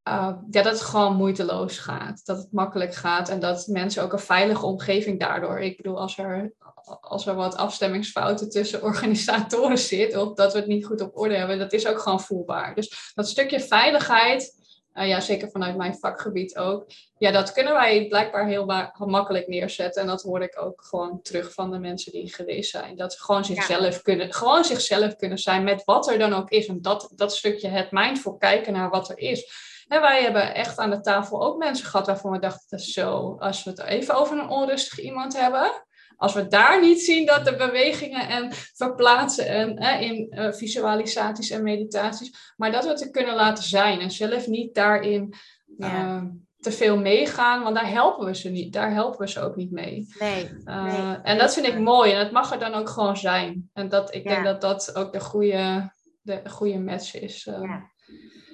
uh, 0.09 0.37
ja, 0.51 0.63
dat 0.63 0.65
het 0.65 0.81
gewoon 0.81 1.17
moeiteloos 1.17 1.79
gaat. 1.79 2.21
Dat 2.25 2.37
het 2.37 2.53
makkelijk 2.53 2.95
gaat 2.95 3.29
en 3.29 3.41
dat 3.41 3.67
mensen 3.67 4.03
ook 4.03 4.13
een 4.13 4.19
veilige 4.19 4.67
omgeving 4.67 5.21
daardoor. 5.21 5.61
Ik 5.61 5.77
bedoel, 5.77 6.01
als 6.01 6.19
er, 6.19 6.53
als 7.01 7.27
er 7.27 7.35
wat 7.35 7.57
afstemmingsfouten 7.57 8.51
tussen 8.51 8.83
organisatoren 8.89 9.79
zitten 9.79 10.21
of 10.21 10.35
dat 10.35 10.53
we 10.53 10.59
het 10.59 10.69
niet 10.69 10.87
goed 10.87 11.01
op 11.01 11.19
orde 11.19 11.37
hebben, 11.37 11.59
dat 11.59 11.73
is 11.73 11.87
ook 11.87 11.99
gewoon 11.99 12.21
voelbaar. 12.21 12.75
Dus 12.75 13.13
dat 13.15 13.29
stukje 13.29 13.61
veiligheid 13.61 14.56
uh, 14.97 15.09
ja, 15.09 15.21
zeker 15.21 15.51
vanuit 15.51 15.77
mijn 15.77 15.99
vakgebied 15.99 16.57
ook. 16.57 16.87
Ja, 17.19 17.31
dat 17.31 17.53
kunnen 17.53 17.73
wij 17.73 18.07
blijkbaar 18.09 18.47
heel 18.47 18.65
makkelijk 18.99 19.49
neerzetten. 19.49 20.03
En 20.03 20.09
dat 20.09 20.23
hoor 20.23 20.43
ik 20.43 20.63
ook 20.63 20.85
gewoon 20.85 21.23
terug 21.23 21.53
van 21.53 21.71
de 21.71 21.79
mensen 21.79 22.13
die 22.13 22.35
geweest 22.35 22.71
zijn. 22.71 22.97
Dat 22.97 23.13
ze 23.13 23.23
gewoon 23.23 23.45
zichzelf, 23.45 24.03
kunnen, 24.03 24.33
gewoon 24.33 24.65
zichzelf 24.65 25.17
kunnen 25.17 25.39
zijn 25.39 25.65
met 25.65 25.85
wat 25.85 26.11
er 26.11 26.19
dan 26.19 26.33
ook 26.33 26.51
is. 26.51 26.67
En 26.67 26.83
dat, 26.83 27.13
dat 27.15 27.37
stukje 27.37 27.69
het 27.69 27.91
mindful 27.91 28.37
kijken 28.37 28.73
naar 28.73 28.91
wat 28.91 29.09
er 29.09 29.19
is. 29.19 29.65
En 29.89 30.01
wij 30.01 30.23
hebben 30.23 30.55
echt 30.55 30.79
aan 30.79 30.91
de 30.91 31.01
tafel 31.01 31.43
ook 31.43 31.59
mensen 31.59 31.87
gehad 31.87 32.07
waarvan 32.07 32.31
we 32.31 32.39
dachten, 32.39 32.79
zo, 32.79 33.37
als 33.39 33.65
we 33.65 33.71
het 33.71 33.83
even 33.83 34.15
over 34.15 34.39
een 34.39 34.49
onrustig 34.49 35.01
iemand 35.01 35.41
hebben, 35.41 35.85
als 36.17 36.35
we 36.35 36.47
daar 36.47 36.81
niet 36.81 37.01
zien 37.01 37.27
dat 37.27 37.45
de 37.45 37.57
bewegingen 37.57 38.29
en 38.29 38.53
verplaatsen 38.53 39.47
en 39.47 40.01
in 40.01 40.27
uh, 40.31 40.53
visualisaties 40.53 41.51
en 41.51 41.63
meditaties, 41.63 42.53
maar 42.57 42.73
dat 42.73 42.85
we 42.85 42.91
het 42.91 43.01
er 43.01 43.11
kunnen 43.11 43.35
laten 43.35 43.65
zijn 43.65 44.01
en 44.01 44.11
zelf 44.11 44.47
niet 44.47 44.75
daarin 44.75 45.35
uh, 45.79 46.23
te 46.59 46.73
veel 46.73 46.99
meegaan, 46.99 47.63
want 47.63 47.75
daar 47.75 47.91
helpen 47.91 48.27
we 48.27 48.37
ze 48.37 48.49
niet, 48.49 48.73
daar 48.73 48.93
helpen 48.93 49.21
we 49.21 49.29
ze 49.29 49.41
ook 49.41 49.57
niet 49.57 49.71
mee. 49.71 50.15
Nee, 50.19 50.51
uh, 50.65 50.85
nee. 50.85 51.17
En 51.23 51.39
dat 51.39 51.55
vind 51.55 51.67
ik 51.67 51.79
mooi 51.79 52.13
en 52.13 52.19
het 52.19 52.33
mag 52.33 52.53
er 52.53 52.59
dan 52.59 52.75
ook 52.75 52.89
gewoon 52.89 53.17
zijn. 53.17 53.71
En 53.73 53.89
dat, 53.89 54.15
ik 54.15 54.25
ja. 54.25 54.31
denk 54.31 54.45
dat 54.45 54.61
dat 54.61 54.97
ook 54.97 55.13
de 55.13 55.21
goede, 55.21 55.93
de 56.23 56.41
goede 56.49 56.79
match 56.79 57.15
is. 57.21 57.45
Ja. 57.45 57.95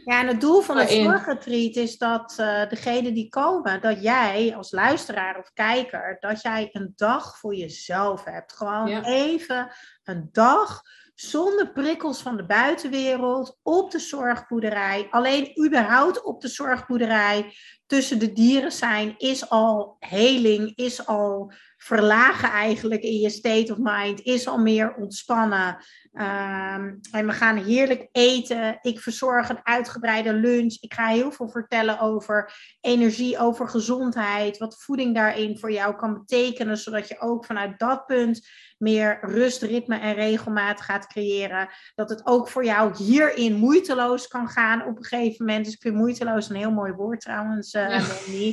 Ja, 0.04 0.20
en 0.20 0.26
het 0.26 0.40
doel 0.40 0.60
van 0.60 0.76
het 0.76 0.90
zorgretreat 0.90 1.76
is 1.76 1.98
dat 1.98 2.36
uh, 2.40 2.68
degenen 2.68 3.14
die 3.14 3.28
komen, 3.28 3.80
dat 3.80 4.02
jij 4.02 4.54
als 4.56 4.70
luisteraar 4.70 5.38
of 5.38 5.50
kijker, 5.54 6.16
dat 6.20 6.42
jij 6.42 6.68
een 6.72 6.92
dag 6.96 7.38
voor 7.38 7.54
jezelf 7.54 8.24
hebt. 8.24 8.52
Gewoon 8.52 9.02
even 9.04 9.72
een 10.04 10.28
dag 10.32 10.82
zonder 11.14 11.72
prikkels 11.72 12.22
van 12.22 12.36
de 12.36 12.46
buitenwereld, 12.46 13.58
op 13.62 13.90
de 13.90 13.98
zorgboerderij, 13.98 15.06
alleen 15.10 15.64
überhaupt 15.64 16.22
op 16.22 16.40
de 16.40 16.48
zorgboerderij, 16.48 17.54
tussen 17.86 18.18
de 18.18 18.32
dieren 18.32 18.72
zijn, 18.72 19.14
is 19.18 19.48
al 19.48 19.96
heling, 19.98 20.76
is 20.76 21.06
al 21.06 21.52
verlagen 21.82 22.50
eigenlijk 22.50 23.02
in 23.02 23.18
je 23.18 23.30
state 23.30 23.72
of 23.72 23.78
mind, 23.80 24.20
is 24.20 24.46
al 24.46 24.58
meer 24.58 24.94
ontspannen. 24.94 25.76
Um, 26.12 27.00
en 27.10 27.26
we 27.26 27.32
gaan 27.32 27.56
heerlijk 27.56 28.08
eten. 28.12 28.78
Ik 28.82 29.00
verzorg 29.00 29.48
een 29.48 29.60
uitgebreide 29.62 30.32
lunch. 30.32 30.76
Ik 30.80 30.94
ga 30.94 31.06
heel 31.06 31.32
veel 31.32 31.48
vertellen 31.48 32.00
over 32.00 32.54
energie, 32.80 33.38
over 33.38 33.68
gezondheid, 33.68 34.58
wat 34.58 34.82
voeding 34.82 35.14
daarin 35.14 35.58
voor 35.58 35.72
jou 35.72 35.96
kan 35.96 36.12
betekenen, 36.12 36.76
zodat 36.76 37.08
je 37.08 37.20
ook 37.20 37.44
vanuit 37.44 37.78
dat 37.78 38.06
punt 38.06 38.48
meer 38.78 39.18
rust, 39.22 39.62
ritme 39.62 39.98
en 39.98 40.14
regelmaat 40.14 40.80
gaat 40.80 41.06
creëren. 41.06 41.68
Dat 41.94 42.10
het 42.10 42.26
ook 42.26 42.48
voor 42.48 42.64
jou 42.64 42.96
hierin 42.96 43.54
moeiteloos 43.54 44.28
kan 44.28 44.48
gaan 44.48 44.86
op 44.86 44.96
een 44.96 45.04
gegeven 45.04 45.46
moment. 45.46 45.64
Dus 45.64 45.74
ik 45.74 45.80
vind 45.80 45.94
moeiteloos 45.94 46.48
een 46.48 46.56
heel 46.56 46.72
mooi 46.72 46.92
woord 46.92 47.20
trouwens, 47.20 47.74
uh, 47.74 47.90
ja. 47.90 48.52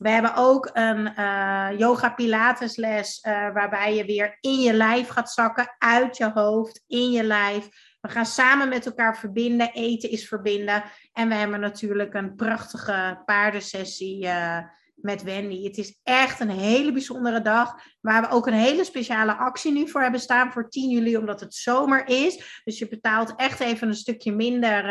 We 0.00 0.08
hebben 0.08 0.34
ook 0.34 0.70
een 0.72 1.12
uh, 1.18 1.68
yoga 1.78 2.10
pilates 2.10 2.76
les 2.76 3.24
uh, 3.26 3.32
waarbij 3.32 3.94
je 3.94 4.04
weer 4.04 4.36
in 4.40 4.60
je 4.60 4.72
lijf 4.72 5.08
gaat 5.08 5.32
zakken, 5.32 5.74
uit 5.78 6.16
je 6.16 6.30
hoofd, 6.34 6.84
in 6.86 7.10
je 7.10 7.22
lijf. 7.22 7.68
We 8.00 8.08
gaan 8.08 8.26
samen 8.26 8.68
met 8.68 8.86
elkaar 8.86 9.18
verbinden. 9.18 9.72
Eten 9.72 10.10
is 10.10 10.28
verbinden. 10.28 10.82
En 11.12 11.28
we 11.28 11.34
hebben 11.34 11.60
natuurlijk 11.60 12.14
een 12.14 12.34
prachtige 12.34 13.22
paardensessie 13.24 14.24
uh, 14.24 14.58
met 14.94 15.22
Wendy. 15.22 15.64
Het 15.64 15.76
is 15.76 15.98
echt 16.02 16.40
een 16.40 16.50
hele 16.50 16.92
bijzondere 16.92 17.42
dag. 17.42 17.74
Waar 18.00 18.22
we 18.22 18.28
ook 18.28 18.46
een 18.46 18.52
hele 18.52 18.84
speciale 18.84 19.36
actie 19.36 19.72
nu 19.72 19.88
voor 19.88 20.02
hebben 20.02 20.20
staan 20.20 20.52
voor 20.52 20.68
10 20.68 20.90
juli, 20.90 21.16
omdat 21.16 21.40
het 21.40 21.54
zomer 21.54 22.08
is. 22.08 22.60
Dus 22.64 22.78
je 22.78 22.88
betaalt 22.88 23.34
echt 23.36 23.60
even 23.60 23.88
een 23.88 23.94
stukje 23.94 24.32
minder. 24.32 24.84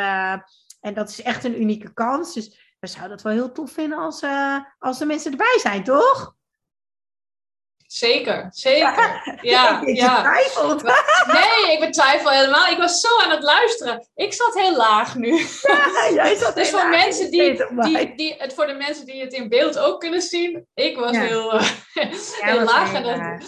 en 0.79 0.93
dat 0.93 1.09
is 1.09 1.21
echt 1.21 1.43
een 1.43 1.61
unieke 1.61 1.93
kans. 1.93 2.33
Dus 2.33 2.68
we 2.79 2.87
zouden 2.87 3.11
het 3.11 3.21
wel 3.21 3.33
heel 3.33 3.51
tof 3.51 3.71
vinden 3.71 3.97
als, 3.97 4.21
uh, 4.21 4.57
als 4.79 4.97
de 4.97 5.05
mensen 5.05 5.31
erbij 5.31 5.57
zijn, 5.61 5.83
toch? 5.83 6.37
Zeker, 7.87 8.47
zeker. 8.51 9.21
Ja, 9.41 9.81
ja. 9.85 10.15
Betwijfeld. 10.21 10.83
Nee, 11.27 11.73
ik 11.73 11.79
betwijfel 11.79 12.29
helemaal. 12.29 12.67
Ik 12.67 12.77
was 12.77 12.99
zo 12.99 13.07
aan 13.23 13.29
het 13.29 13.43
luisteren. 13.43 14.07
Ik 14.15 14.33
zat 14.33 14.53
heel 14.53 14.75
laag 14.75 15.15
nu. 15.15 15.37
Ja, 15.61 16.09
jij 16.13 16.35
zat 16.35 16.55
dus 16.55 16.69
voor 16.69 16.79
laag. 16.79 16.89
mensen 16.89 17.31
die, 17.31 17.65
die, 17.83 18.15
die, 18.15 18.35
het 18.37 18.53
voor 18.53 18.67
de 18.67 18.73
mensen 18.73 19.05
die 19.05 19.21
het 19.21 19.33
in 19.33 19.49
beeld 19.49 19.79
ook 19.79 19.99
kunnen 19.99 20.21
zien, 20.21 20.67
ik 20.73 20.97
was 20.97 21.11
Ja. 21.11 21.21
heel, 21.21 21.53
Ja, 21.93 22.07
heel 22.39 22.63
laag. 22.63 22.93
En, 22.93 23.03
dat, 23.03 23.43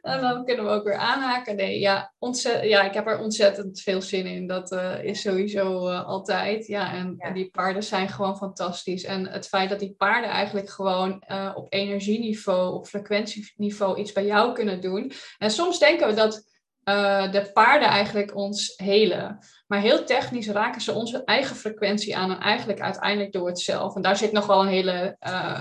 en 0.00 0.20
dan 0.20 0.44
kunnen 0.44 0.64
we 0.64 0.70
ook 0.70 0.84
weer 0.84 0.96
aanhaken. 0.96 1.56
Nee, 1.56 1.78
ja, 1.78 2.12
ontzet, 2.18 2.64
ja, 2.64 2.82
ik 2.82 2.94
heb 2.94 3.06
er 3.06 3.18
ontzettend 3.18 3.80
veel 3.80 4.02
zin 4.02 4.26
in. 4.26 4.46
Dat 4.46 4.72
eh, 4.72 5.04
is 5.04 5.20
sowieso 5.20 5.88
eh, 5.88 6.06
altijd. 6.06 6.66
Ja, 6.66 6.92
en 6.92 7.14
Ja. 7.18 7.30
die 7.30 7.50
paarden 7.50 7.82
zijn 7.82 8.08
gewoon 8.08 8.36
fantastisch. 8.36 9.04
En 9.04 9.26
het 9.28 9.48
feit 9.48 9.68
dat 9.68 9.78
die 9.78 9.94
paarden 9.98 10.30
eigenlijk 10.30 10.70
gewoon 10.70 11.20
eh, 11.20 11.52
op 11.54 11.66
energieniveau, 11.72 12.74
op 12.74 12.86
frequentieniveau 12.86 13.98
iets 14.00 14.12
bij 14.12 14.24
jou 14.24 14.52
kunnen 14.52 14.80
doen. 14.80 15.12
En 15.38 15.50
soms 15.50 15.78
denken 15.78 16.08
we 16.08 16.14
dat 16.14 16.57
eh, 16.88 17.32
de 17.32 17.50
paarden 17.52 17.88
eigenlijk 17.88 18.36
ons 18.36 18.72
helen. 18.76 19.38
Maar 19.66 19.80
heel 19.80 20.04
technisch 20.04 20.48
raken 20.48 20.80
ze 20.80 20.92
onze 20.92 21.24
eigen 21.24 21.56
frequentie 21.56 22.16
aan 22.16 22.30
en 22.30 22.38
eigenlijk 22.38 22.80
uiteindelijk 22.80 23.32
door 23.32 23.46
het 23.46 23.60
zelf. 23.60 23.96
En 23.96 24.02
daar 24.02 24.16
zit 24.16 24.32
nog 24.32 24.46
wel 24.46 24.60
een 24.60 24.68
hele 24.68 25.16
eh, 25.18 25.60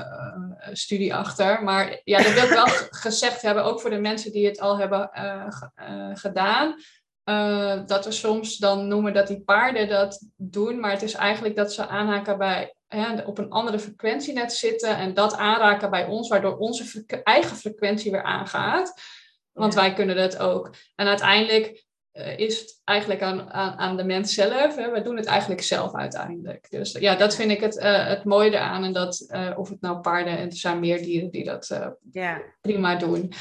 studie 0.71 1.15
achter. 1.15 1.63
Maar 1.63 2.01
ja, 2.03 2.17
dat 2.17 2.33
wil 2.33 2.43
ik 2.43 2.49
wel 2.49 2.67
gezegd 3.05 3.41
hebben, 3.41 3.63
ook 3.63 3.81
voor 3.81 3.89
de 3.89 3.99
mensen 3.99 4.31
die 4.31 4.45
het 4.45 4.59
al 4.59 4.77
hebben 4.77 5.09
eh, 5.11 5.45
ge- 5.49 6.11
gedaan. 6.13 6.75
dat 7.85 8.05
we 8.05 8.11
soms 8.11 8.57
dan 8.57 8.87
noemen 8.87 9.13
dat 9.13 9.27
die 9.27 9.41
paarden 9.41 9.89
dat 9.89 10.19
doen, 10.35 10.79
maar 10.79 10.91
het 10.91 11.01
is 11.01 11.13
eigenlijk 11.13 11.55
dat 11.55 11.73
ze 11.73 11.87
aanhaken 11.87 12.37
bij 12.37 12.75
hè, 12.87 13.21
op 13.21 13.37
een 13.37 13.49
andere 13.49 13.79
frequentie 13.79 14.33
net 14.33 14.53
zitten 14.53 14.97
en 14.97 15.13
dat 15.13 15.35
aanraken 15.37 15.89
bij 15.89 16.05
ons, 16.05 16.29
waardoor 16.29 16.57
onze 16.57 17.05
eigen 17.23 17.57
frequentie 17.57 18.11
weer 18.11 18.23
aangaat. 18.23 19.01
Want 19.57 19.73
Ja. 19.73 19.79
wij 19.79 19.93
kunnen 19.93 20.15
dat 20.15 20.37
ook. 20.37 20.75
En 20.95 21.07
uiteindelijk 21.07 21.85
eh, 22.11 22.37
is 22.39 22.59
het 22.59 22.81
eigenlijk 22.83 23.21
aan, 23.21 23.51
aan, 23.51 23.77
aan 23.77 23.97
de 23.97 24.03
mens 24.03 24.33
zelf. 24.33 24.75
Hè? 24.75 24.91
We 24.91 25.01
doen 25.01 25.17
het 25.17 25.25
eigenlijk 25.25 25.61
zelf 25.61 25.95
uiteindelijk. 25.95 26.67
Dus 26.69 26.91
ja, 26.91 27.15
dat 27.15 27.35
vind 27.35 27.51
ik 27.51 27.59
het, 27.61 27.77
eh, 27.77 28.07
het 28.07 28.23
mooie 28.23 28.49
eraan. 28.51 28.83
En 28.83 28.93
dat, 28.93 29.25
eh, 29.27 29.51
of 29.55 29.69
het 29.69 29.81
nou 29.81 29.99
paarden, 29.99 30.37
en 30.37 30.45
er 30.45 30.55
zijn 30.55 30.79
meer 30.79 30.97
dieren 31.01 31.29
die 31.31 31.43
dat 31.43 31.79
prima 32.61 32.95
doen. 32.95 33.33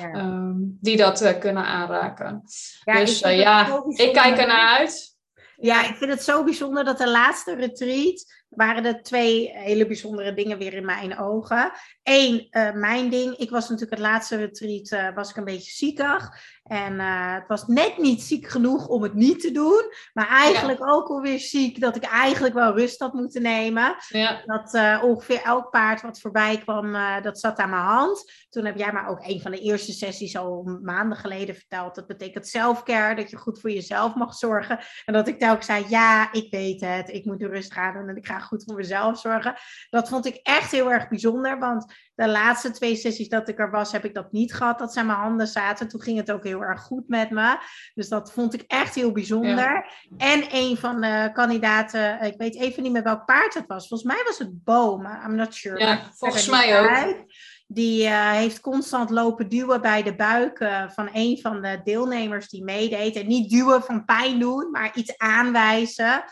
ja. 0.00 0.10
ehm, 0.12 0.52
die 0.56 0.96
dat 0.96 1.38
kunnen 1.38 1.64
aanraken. 1.64 2.42
Ja, 2.84 2.98
dus 2.98 3.18
ja, 3.18 3.60
ik 3.60 3.66
bijzonder. 3.66 4.10
kijk 4.10 4.38
ernaar 4.38 4.78
uit. 4.78 5.12
Ja, 5.56 5.88
ik 5.88 5.96
vind 5.96 6.10
het 6.10 6.22
zo 6.22 6.44
bijzonder 6.44 6.84
dat 6.84 6.98
de 6.98 7.10
laatste 7.10 7.54
retreat 7.54 8.43
waren 8.56 8.84
er 8.84 9.02
twee 9.02 9.50
hele 9.54 9.86
bijzondere 9.86 10.34
dingen 10.34 10.58
weer 10.58 10.74
in 10.74 10.84
mijn 10.84 11.18
ogen. 11.18 11.72
Eén, 12.02 12.46
eh, 12.50 12.72
mijn 12.72 13.10
ding. 13.10 13.36
Ik 13.36 13.50
was 13.50 13.68
natuurlijk 13.68 14.00
het 14.00 14.10
laatste 14.10 14.36
retreat, 14.36 14.88
eh, 14.88 15.14
was 15.14 15.30
ik 15.30 15.36
een 15.36 15.44
beetje 15.44 15.72
ziekig. 15.72 16.52
En 16.64 17.00
eh, 17.00 17.34
het 17.34 17.48
was 17.48 17.66
net 17.66 17.98
niet 17.98 18.22
ziek 18.22 18.48
genoeg 18.48 18.88
om 18.88 19.02
het 19.02 19.14
niet 19.14 19.40
te 19.40 19.50
doen. 19.50 19.82
Maar 20.12 20.28
eigenlijk 20.28 20.88
ook 20.88 21.08
alweer 21.08 21.38
ziek 21.38 21.80
dat 21.80 21.96
ik 21.96 22.04
eigenlijk 22.04 22.54
wel 22.54 22.76
rust 22.76 23.00
had 23.00 23.12
moeten 23.12 23.42
nemen. 23.42 23.96
Ja, 24.08 24.42
Dat 24.46 25.02
ongeveer 25.02 25.42
elk 25.42 25.70
paard 25.70 26.02
wat 26.02 26.20
voorbij 26.20 26.58
kwam, 26.58 26.96
dat 27.22 27.40
zat 27.40 27.58
aan 27.58 27.70
mijn 27.70 27.82
hand. 27.82 28.32
Toen 28.50 28.64
heb 28.64 28.78
jij 28.78 28.92
maar 28.92 29.08
ook 29.08 29.26
een 29.26 29.40
van 29.40 29.50
de 29.50 29.60
eerste 29.60 29.92
sessies 29.92 30.36
al 30.36 30.78
maanden 30.82 31.18
geleden 31.18 31.54
verteld. 31.54 31.94
Dat 31.94 32.06
betekent 32.06 32.48
selfcare, 32.48 33.14
dat 33.14 33.30
je 33.30 33.36
goed 33.36 33.60
voor 33.60 33.70
jezelf 33.70 34.14
mag 34.14 34.34
zorgen. 34.34 34.78
En 35.04 35.12
dat 35.12 35.28
ik 35.28 35.38
telkens 35.38 35.66
zei, 35.66 35.84
ja, 35.88 36.32
ik 36.32 36.50
weet 36.50 36.80
het. 36.80 37.08
Ik 37.08 37.24
moet 37.24 37.38
de 37.38 37.48
rust 37.48 37.72
gaan 37.72 37.94
doen 37.94 38.08
en 38.08 38.16
ik 38.16 38.26
ga 38.26 38.38
goed 38.44 38.64
voor 38.64 38.74
mezelf 38.74 39.18
zorgen. 39.18 39.54
Dat 39.90 40.08
vond 40.08 40.26
ik 40.26 40.40
echt 40.42 40.70
heel 40.70 40.92
erg 40.92 41.08
bijzonder. 41.08 41.58
Want 41.58 41.94
de 42.14 42.28
laatste 42.28 42.70
twee 42.70 42.96
sessies 42.96 43.28
dat 43.28 43.48
ik 43.48 43.58
er 43.58 43.70
was, 43.70 43.92
heb 43.92 44.04
ik 44.04 44.14
dat 44.14 44.32
niet 44.32 44.54
gehad. 44.54 44.78
Dat 44.78 44.96
aan 44.96 45.06
mijn 45.06 45.18
handen 45.18 45.46
zaten. 45.46 45.88
Toen 45.88 46.02
ging 46.02 46.16
het 46.18 46.32
ook 46.32 46.44
heel 46.44 46.62
erg 46.62 46.80
goed 46.80 47.08
met 47.08 47.30
me. 47.30 47.56
Dus 47.94 48.08
dat 48.08 48.32
vond 48.32 48.54
ik 48.54 48.64
echt 48.66 48.94
heel 48.94 49.12
bijzonder. 49.12 49.86
En 50.16 50.44
een 50.50 50.76
van 50.76 51.00
de 51.00 51.30
kandidaten, 51.32 52.22
ik 52.22 52.34
weet 52.36 52.56
even 52.56 52.82
niet 52.82 52.92
meer 52.92 53.02
welk 53.02 53.24
paard 53.24 53.54
het 53.54 53.66
was. 53.66 53.88
Volgens 53.88 54.12
mij 54.12 54.22
was 54.24 54.38
het 54.38 54.64
Boom. 54.64 55.06
I'm 55.06 55.34
not 55.34 55.54
sure. 55.54 55.78
Ja, 55.78 56.00
volgens 56.14 56.48
mij 56.48 56.80
ook. 56.80 56.88
uit. 56.88 57.24
Die 57.66 58.04
eh, 58.04 58.30
heeft 58.30 58.60
constant 58.60 59.10
lopen 59.10 59.48
duwen 59.48 59.80
bij 59.80 60.02
de 60.02 60.14
buik 60.14 60.58
eh, 60.58 60.88
van 60.88 61.08
een 61.12 61.38
van 61.42 61.62
de 61.62 61.80
deelnemers 61.84 62.48
die 62.48 62.64
meedeed. 62.64 63.16
En 63.16 63.26
niet 63.26 63.50
duwen 63.50 63.82
van 63.82 64.04
pijn 64.04 64.38
doen, 64.38 64.70
maar 64.70 64.90
iets 64.94 65.18
aanwijzen. 65.18 66.24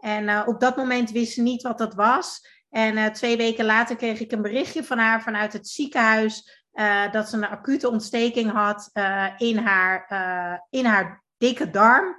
En 0.00 0.28
eh, 0.28 0.42
op 0.46 0.60
dat 0.60 0.76
moment 0.76 1.10
wist 1.10 1.32
ze 1.32 1.42
niet 1.42 1.62
wat 1.62 1.78
dat 1.78 1.94
was. 1.94 2.46
En 2.70 2.96
eh, 2.96 3.06
twee 3.06 3.36
weken 3.36 3.64
later 3.64 3.96
kreeg 3.96 4.20
ik 4.20 4.32
een 4.32 4.42
berichtje 4.42 4.84
van 4.84 4.98
haar 4.98 5.22
vanuit 5.22 5.52
het 5.52 5.68
ziekenhuis. 5.68 6.58
eh, 6.72 7.12
dat 7.12 7.28
ze 7.28 7.36
een 7.36 7.46
acute 7.46 7.88
ontsteking 7.90 8.50
had 8.52 8.90
in, 9.38 9.56
haar, 9.58 10.06
in 10.70 10.84
haar 10.84 11.22
dikke 11.38 11.70
darm. 11.70 12.16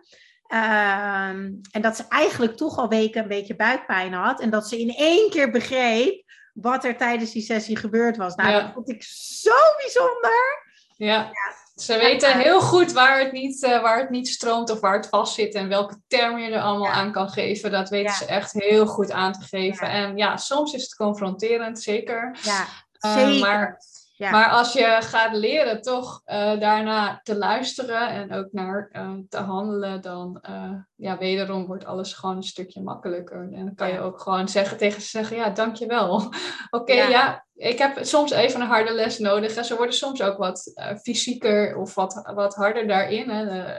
Ehm, 0.47 1.51
en 1.71 1.81
dat 1.81 1.95
ze 1.95 2.03
eigenlijk 2.09 2.57
toch 2.57 2.77
al 2.77 2.89
weken 2.89 3.21
een 3.21 3.27
beetje 3.27 3.55
buikpijn 3.55 4.13
had. 4.13 4.41
En 4.41 4.49
dat 4.49 4.67
ze 4.67 4.79
in 4.79 4.89
één 4.95 5.29
keer 5.29 5.51
begreep 5.51 6.23
wat 6.53 6.83
er 6.85 6.97
tijdens 6.97 7.31
die 7.31 7.41
sessie 7.41 7.75
gebeurd 7.77 8.17
was. 8.17 8.35
Nou, 8.35 8.49
Ja. 8.49 8.61
dat 8.61 8.73
vond 8.73 8.89
ik 8.89 9.03
zo 9.41 9.55
bijzonder. 9.77 10.60
Ja. 11.05 11.31
Ze 11.75 11.97
weten 11.97 12.39
heel 12.39 12.61
goed 12.61 12.91
waar 12.91 13.19
het, 13.19 13.31
niet, 13.31 13.63
eh, 13.63 13.81
waar 13.81 13.99
het 13.99 14.09
niet 14.09 14.27
stroomt 14.27 14.69
of 14.69 14.79
waar 14.79 14.95
het 14.95 15.07
vast 15.07 15.33
zit 15.33 15.53
en 15.55 15.67
welke 15.67 15.95
termen 16.07 16.41
je 16.41 16.51
er 16.51 16.61
allemaal 16.61 16.87
Ja. 16.87 16.93
aan 16.93 17.11
kan 17.11 17.29
geven. 17.29 17.71
Dat 17.71 17.89
weten 17.89 18.11
Ja. 18.11 18.17
ze 18.17 18.25
echt 18.25 18.51
heel 18.53 18.85
goed 18.87 19.11
aan 19.11 19.33
te 19.33 19.41
geven. 19.41 19.87
Ja. 19.87 19.93
En 19.93 20.17
ja, 20.17 20.37
soms 20.37 20.73
is 20.73 20.81
het 20.81 20.95
confronterend, 20.95 21.81
zeker. 21.81 22.37
Ja, 22.41 22.65
Eh, 22.99 23.13
zeker. 23.13 23.39
maar 23.39 23.77
Ja. 24.21 24.31
Maar 24.31 24.49
als 24.49 24.73
je 24.73 24.97
gaat 24.99 25.35
leren 25.35 25.81
toch 25.81 26.21
eh, 26.25 26.59
daarna 26.59 27.19
te 27.23 27.37
luisteren 27.37 28.09
en 28.09 28.33
ook 28.33 28.47
naar 28.51 28.89
eh, 28.91 29.13
te 29.29 29.37
handelen, 29.37 30.01
dan 30.01 30.39
eh, 30.41 30.73
ja, 30.95 31.17
wederom 31.17 31.65
wordt 31.65 31.85
alles 31.85 32.13
gewoon 32.13 32.35
een 32.35 32.43
stukje 32.43 32.81
makkelijker. 32.81 33.41
En 33.53 33.65
dan 33.65 33.75
kan 33.75 33.91
je 33.91 33.99
ook 33.99 34.19
gewoon 34.19 34.49
zeggen 34.49 34.77
tegen 34.77 35.01
ze 35.01 35.07
zeggen, 35.07 35.37
ja, 35.37 35.49
dankjewel. 35.49 36.33
Oké, 36.69 36.93
Ja. 36.93 37.07
ja. 37.07 37.45
ik 37.55 37.77
heb 37.77 37.97
soms 38.01 38.31
even 38.31 38.61
een 38.61 38.67
harde 38.67 38.93
les 38.93 39.19
nodig. 39.19 39.55
En 39.55 39.65
ze 39.65 39.75
worden 39.75 39.95
soms 39.95 40.21
ook 40.21 40.37
wat 40.37 40.71
fysieker 41.01 41.77
of 41.77 41.95
wat, 41.95 42.31
wat 42.33 42.55
harder 42.55 42.87
daarin. 42.87 43.29
Hè. 43.29 43.73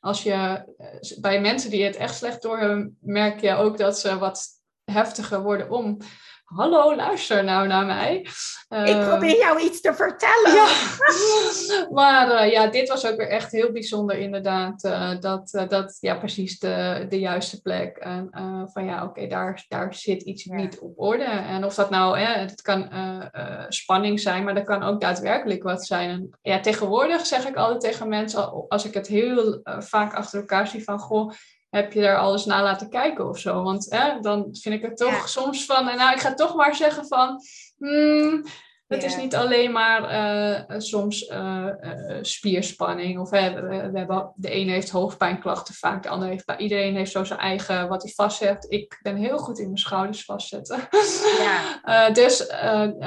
Als 0.00 0.22
je 0.22 0.64
bij 1.20 1.40
mensen 1.40 1.70
die 1.70 1.84
het 1.84 1.96
echt 1.96 2.14
slecht 2.14 2.42
doorhebben, 2.42 2.96
merk 3.00 3.40
je 3.40 3.54
ook 3.54 3.78
dat 3.78 3.98
ze 3.98 4.18
wat 4.18 4.46
heftiger 4.84 5.42
worden 5.42 5.70
om 5.70 5.98
hallo, 6.54 6.96
luister 6.96 7.44
nou 7.44 7.66
naar 7.66 7.86
mij. 7.86 8.16
ik 8.68 9.00
probeer 9.08 9.36
jou 9.36 9.60
iets 9.60 9.80
te 9.80 9.94
vertellen. 9.94 10.54
Ja. 10.54 10.68
maar 11.98 12.48
ja, 12.50 12.66
dit 12.66 12.88
was 12.88 13.06
ook 13.06 13.16
weer 13.16 13.28
echt 13.28 13.52
heel 13.52 13.72
bijzonder 13.72 14.18
inderdaad. 14.18 14.80
dat, 15.20 15.64
dat, 15.68 15.96
ja, 16.00 16.14
precies 16.14 16.58
de, 16.58 17.06
de 17.08 17.18
juiste 17.18 17.60
plek. 17.60 17.96
En 17.96 18.28
van 18.72 18.84
ja, 18.84 19.04
oké, 19.04 19.26
daar, 19.26 19.64
daar 19.68 19.94
zit 19.94 20.22
iets 20.22 20.44
niet 20.44 20.78
op 20.78 20.92
orde. 20.96 21.24
En 21.24 21.64
of 21.64 21.74
dat 21.74 21.90
nou, 21.90 22.18
hè, 22.18 22.40
het 22.40 22.62
kan 22.62 22.90
spanning 23.68 24.20
zijn, 24.20 24.44
maar 24.44 24.54
dat 24.54 24.64
kan 24.64 24.82
ook 24.82 25.00
daadwerkelijk 25.00 25.62
wat 25.62 25.86
zijn. 25.86 26.10
En, 26.10 26.30
ja, 26.42 26.60
tegenwoordig 26.60 27.26
zeg 27.26 27.48
ik 27.48 27.56
altijd 27.56 27.80
tegen 27.80 28.08
mensen, 28.08 28.68
als 28.68 28.84
ik 28.84 28.94
het 28.94 29.06
heel 29.06 29.60
vaak 29.64 30.14
achter 30.14 30.38
elkaar 30.38 30.66
zie 30.66 30.84
van, 30.84 30.98
goh, 30.98 31.32
heb 31.74 31.92
je 31.92 32.00
daar 32.00 32.18
alles 32.18 32.44
naar 32.44 32.62
laten 32.62 32.88
kijken 32.88 33.28
of 33.28 33.38
zo? 33.38 33.62
Want 33.62 33.86
hè, 33.88 34.20
dan 34.20 34.48
vind 34.52 34.74
ik 34.74 34.82
het 34.82 34.96
toch 34.96 35.28
soms 35.28 35.64
van, 35.64 35.84
nou, 35.84 36.12
ik 36.12 36.20
ga 36.20 36.34
toch 36.34 36.54
maar 36.54 36.74
zeggen 36.74 37.06
van, 37.06 37.40
hmm, 37.76 38.44
het 38.86 39.04
is 39.04 39.16
niet 39.16 39.36
alleen 39.36 39.72
maar 39.72 40.12
uh, 40.12 40.78
soms 40.80 41.28
uh, 41.28 41.66
uh, 41.80 42.18
spierspanning. 42.20 43.18
Of 43.18 43.30
we, 43.30 43.52
we, 43.92 43.98
hebben, 43.98 44.32
de 44.36 44.50
ene 44.50 44.70
heeft 44.70 44.90
hoofdpijnklachten 44.90 45.74
vaak, 45.74 46.02
de 46.02 46.08
andere 46.08 46.30
heeft, 46.30 46.52
iedereen 46.56 46.96
heeft 46.96 47.10
zo 47.10 47.24
zijn 47.24 47.38
eigen 47.38 47.88
wat 47.88 48.02
hij 48.02 48.12
vastzet. 48.12 48.66
Ik 48.68 48.98
ben 49.02 49.16
heel 49.16 49.38
goed 49.38 49.58
in 49.58 49.66
mijn 49.66 49.78
schouders 49.78 50.24
vastzetten. 50.24 50.88
Ja. 51.38 52.10
dus 52.20 52.48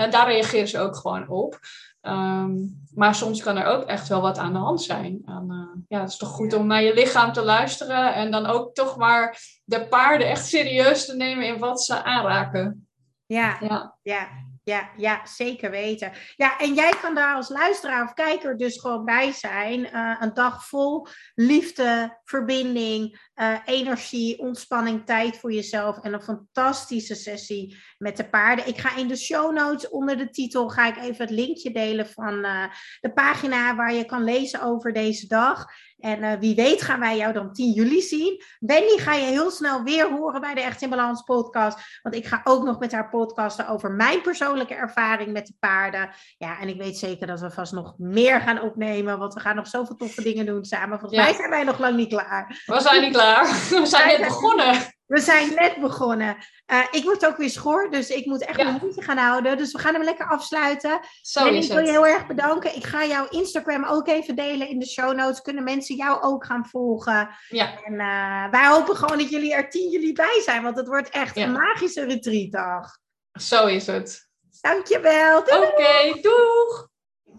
daar 0.09 0.27
reageren 0.27 0.67
ze 0.67 0.79
ook 0.79 0.95
gewoon 0.95 1.29
op. 1.29 1.59
Ehm, 2.05 2.53
maar 2.93 3.15
soms 3.15 3.43
kan 3.43 3.57
er 3.57 3.65
ook 3.65 3.83
echt 3.83 4.07
wel 4.07 4.21
wat 4.21 4.37
aan 4.37 4.53
de 4.53 4.59
hand 4.59 4.81
zijn. 4.81 5.21
En, 5.25 5.45
uh, 5.49 5.81
ja, 5.87 5.99
het 5.99 6.09
is 6.09 6.17
toch 6.17 6.29
goed 6.29 6.53
om 6.53 6.67
naar 6.67 6.83
je 6.83 6.93
lichaam 6.93 7.33
te 7.33 7.43
luisteren 7.43 8.13
en 8.13 8.31
dan 8.31 8.45
ook 8.45 8.73
toch 8.73 8.97
maar 8.97 9.39
de 9.63 9.87
paarden 9.87 10.27
echt 10.27 10.45
serieus 10.45 11.05
te 11.05 11.15
nemen 11.15 11.47
in 11.47 11.59
wat 11.59 11.83
ze 11.83 12.03
aanraken. 12.03 12.87
Ja, 13.25 13.57
ja. 13.61 13.97
ja 14.01 14.27
ja, 14.65 14.89
ja, 14.97 15.25
zeker 15.25 15.71
weten. 15.71 16.11
Ja, 16.35 16.59
en 16.59 16.73
jij 16.73 16.93
kan 17.01 17.15
daar 17.15 17.35
als 17.35 17.49
luisteraar 17.49 18.03
of 18.03 18.13
kijker 18.13 18.57
dus 18.57 18.79
gewoon 18.79 19.05
bij 19.05 19.31
zijn. 19.31 19.79
Uh, 19.79 20.15
een 20.19 20.33
dag 20.33 20.67
vol 20.67 21.07
liefde, 21.35 22.19
verbinding, 22.23 23.29
uh, 23.35 23.57
energie, 23.65 24.39
ontspanning, 24.39 25.05
tijd 25.05 25.37
voor 25.37 25.53
jezelf 25.53 25.99
en 25.99 26.13
een 26.13 26.21
fantastische 26.21 27.15
sessie 27.15 27.77
met 27.97 28.17
de 28.17 28.29
paarden. 28.29 28.67
Ik 28.67 28.77
ga 28.77 28.95
in 28.95 29.07
de 29.07 29.17
show 29.17 29.53
notes 29.53 29.89
onder 29.89 30.17
de 30.17 30.29
titel 30.29 30.69
ga 30.69 30.87
ik 30.87 30.97
even 30.97 31.25
het 31.25 31.35
linkje 31.35 31.71
delen 31.71 32.07
van 32.07 32.45
uh, 32.45 32.63
de 32.99 33.13
pagina 33.13 33.75
waar 33.75 33.93
je 33.93 34.05
kan 34.05 34.23
lezen 34.23 34.61
over 34.61 34.93
deze 34.93 35.27
dag. 35.27 35.65
En 36.05 36.23
uh, 36.23 36.33
wie 36.39 36.55
weet 36.55 36.81
gaan 36.81 36.99
wij 36.99 37.17
jou 37.17 37.33
dan 37.33 37.53
10 37.53 37.71
juli 37.71 38.01
zien. 38.01 38.43
Wendy 38.59 38.97
ga 38.97 39.13
je 39.13 39.25
heel 39.25 39.51
snel 39.51 39.83
weer 39.83 40.11
horen 40.11 40.41
bij 40.41 40.53
de 40.53 40.61
Echt 40.61 40.81
in 40.81 40.89
Balans 40.89 41.21
podcast. 41.21 41.99
Want 42.01 42.15
ik 42.15 42.25
ga 42.25 42.41
ook 42.43 42.63
nog 42.63 42.79
met 42.79 42.91
haar 42.91 43.09
podcasten 43.09 43.67
over 43.67 43.91
mijn 43.91 44.21
persoonlijke 44.21 44.73
ervaring 44.73 45.31
met 45.31 45.47
de 45.47 45.53
paarden. 45.59 46.09
Ja, 46.37 46.59
en 46.59 46.67
ik 46.67 46.77
weet 46.77 46.97
zeker 46.97 47.27
dat 47.27 47.39
we 47.39 47.51
vast 47.51 47.73
nog 47.73 47.93
meer 47.97 48.41
gaan 48.41 48.61
opnemen. 48.61 49.19
Want 49.19 49.33
we 49.33 49.39
gaan 49.39 49.55
nog 49.55 49.67
zoveel 49.67 49.95
toffe 49.95 50.21
dingen 50.21 50.45
doen 50.45 50.65
samen. 50.65 50.99
Volgens 50.99 51.21
mij 51.21 51.33
zijn 51.33 51.49
wij 51.49 51.63
nog 51.63 51.79
lang 51.79 51.95
niet 51.95 52.09
klaar. 52.09 52.61
We 52.65 52.81
zijn 52.81 53.01
niet 53.01 53.13
klaar. 53.13 53.45
We 53.81 53.85
zijn 53.85 54.07
net 54.07 54.27
begonnen. 54.27 54.75
We 55.05 55.19
zijn 55.19 55.53
net 55.53 55.77
begonnen. 55.79 56.37
Uh, 56.71 56.85
ik 56.91 57.03
word 57.03 57.25
ook 57.25 57.37
weer 57.37 57.49
schoor, 57.49 57.91
dus 57.91 58.09
ik 58.09 58.25
moet 58.25 58.45
echt 58.45 58.57
ja. 58.57 58.67
een 58.67 58.77
moeite 58.81 59.01
gaan 59.01 59.17
houden. 59.17 59.57
Dus 59.57 59.71
we 59.71 59.79
gaan 59.79 59.93
hem 59.93 60.03
lekker 60.03 60.27
afsluiten. 60.27 60.99
Zo 61.21 61.47
en 61.47 61.55
ik 61.55 61.71
wil 61.71 61.85
je 61.85 61.91
heel 61.91 62.07
erg 62.07 62.27
bedanken. 62.27 62.75
Ik 62.75 62.85
ga 62.85 63.05
jouw 63.05 63.27
Instagram 63.29 63.85
ook 63.85 64.07
even 64.07 64.35
delen 64.35 64.69
in 64.69 64.79
de 64.79 64.87
show 64.87 65.15
notes. 65.15 65.41
Kunnen 65.41 65.63
mensen 65.63 65.95
jou 65.95 66.21
ook 66.21 66.45
gaan 66.45 66.65
volgen? 66.65 67.29
Ja. 67.49 67.83
En 67.83 67.93
uh, 67.93 68.51
wij 68.51 68.67
hopen 68.67 68.95
gewoon 68.95 69.17
dat 69.17 69.29
jullie 69.29 69.53
er 69.53 69.69
10 69.69 69.89
juli 69.89 70.13
bij 70.13 70.41
zijn, 70.43 70.63
want 70.63 70.77
het 70.77 70.87
wordt 70.87 71.09
echt 71.09 71.35
ja. 71.35 71.43
een 71.43 71.51
magische 71.51 72.05
retreatdag. 72.05 72.97
Zo 73.31 73.65
is 73.65 73.87
het. 73.87 74.29
Dankjewel. 74.61 75.39
Oké, 75.39 75.55
okay, 75.55 76.21
doeg! 76.21 76.93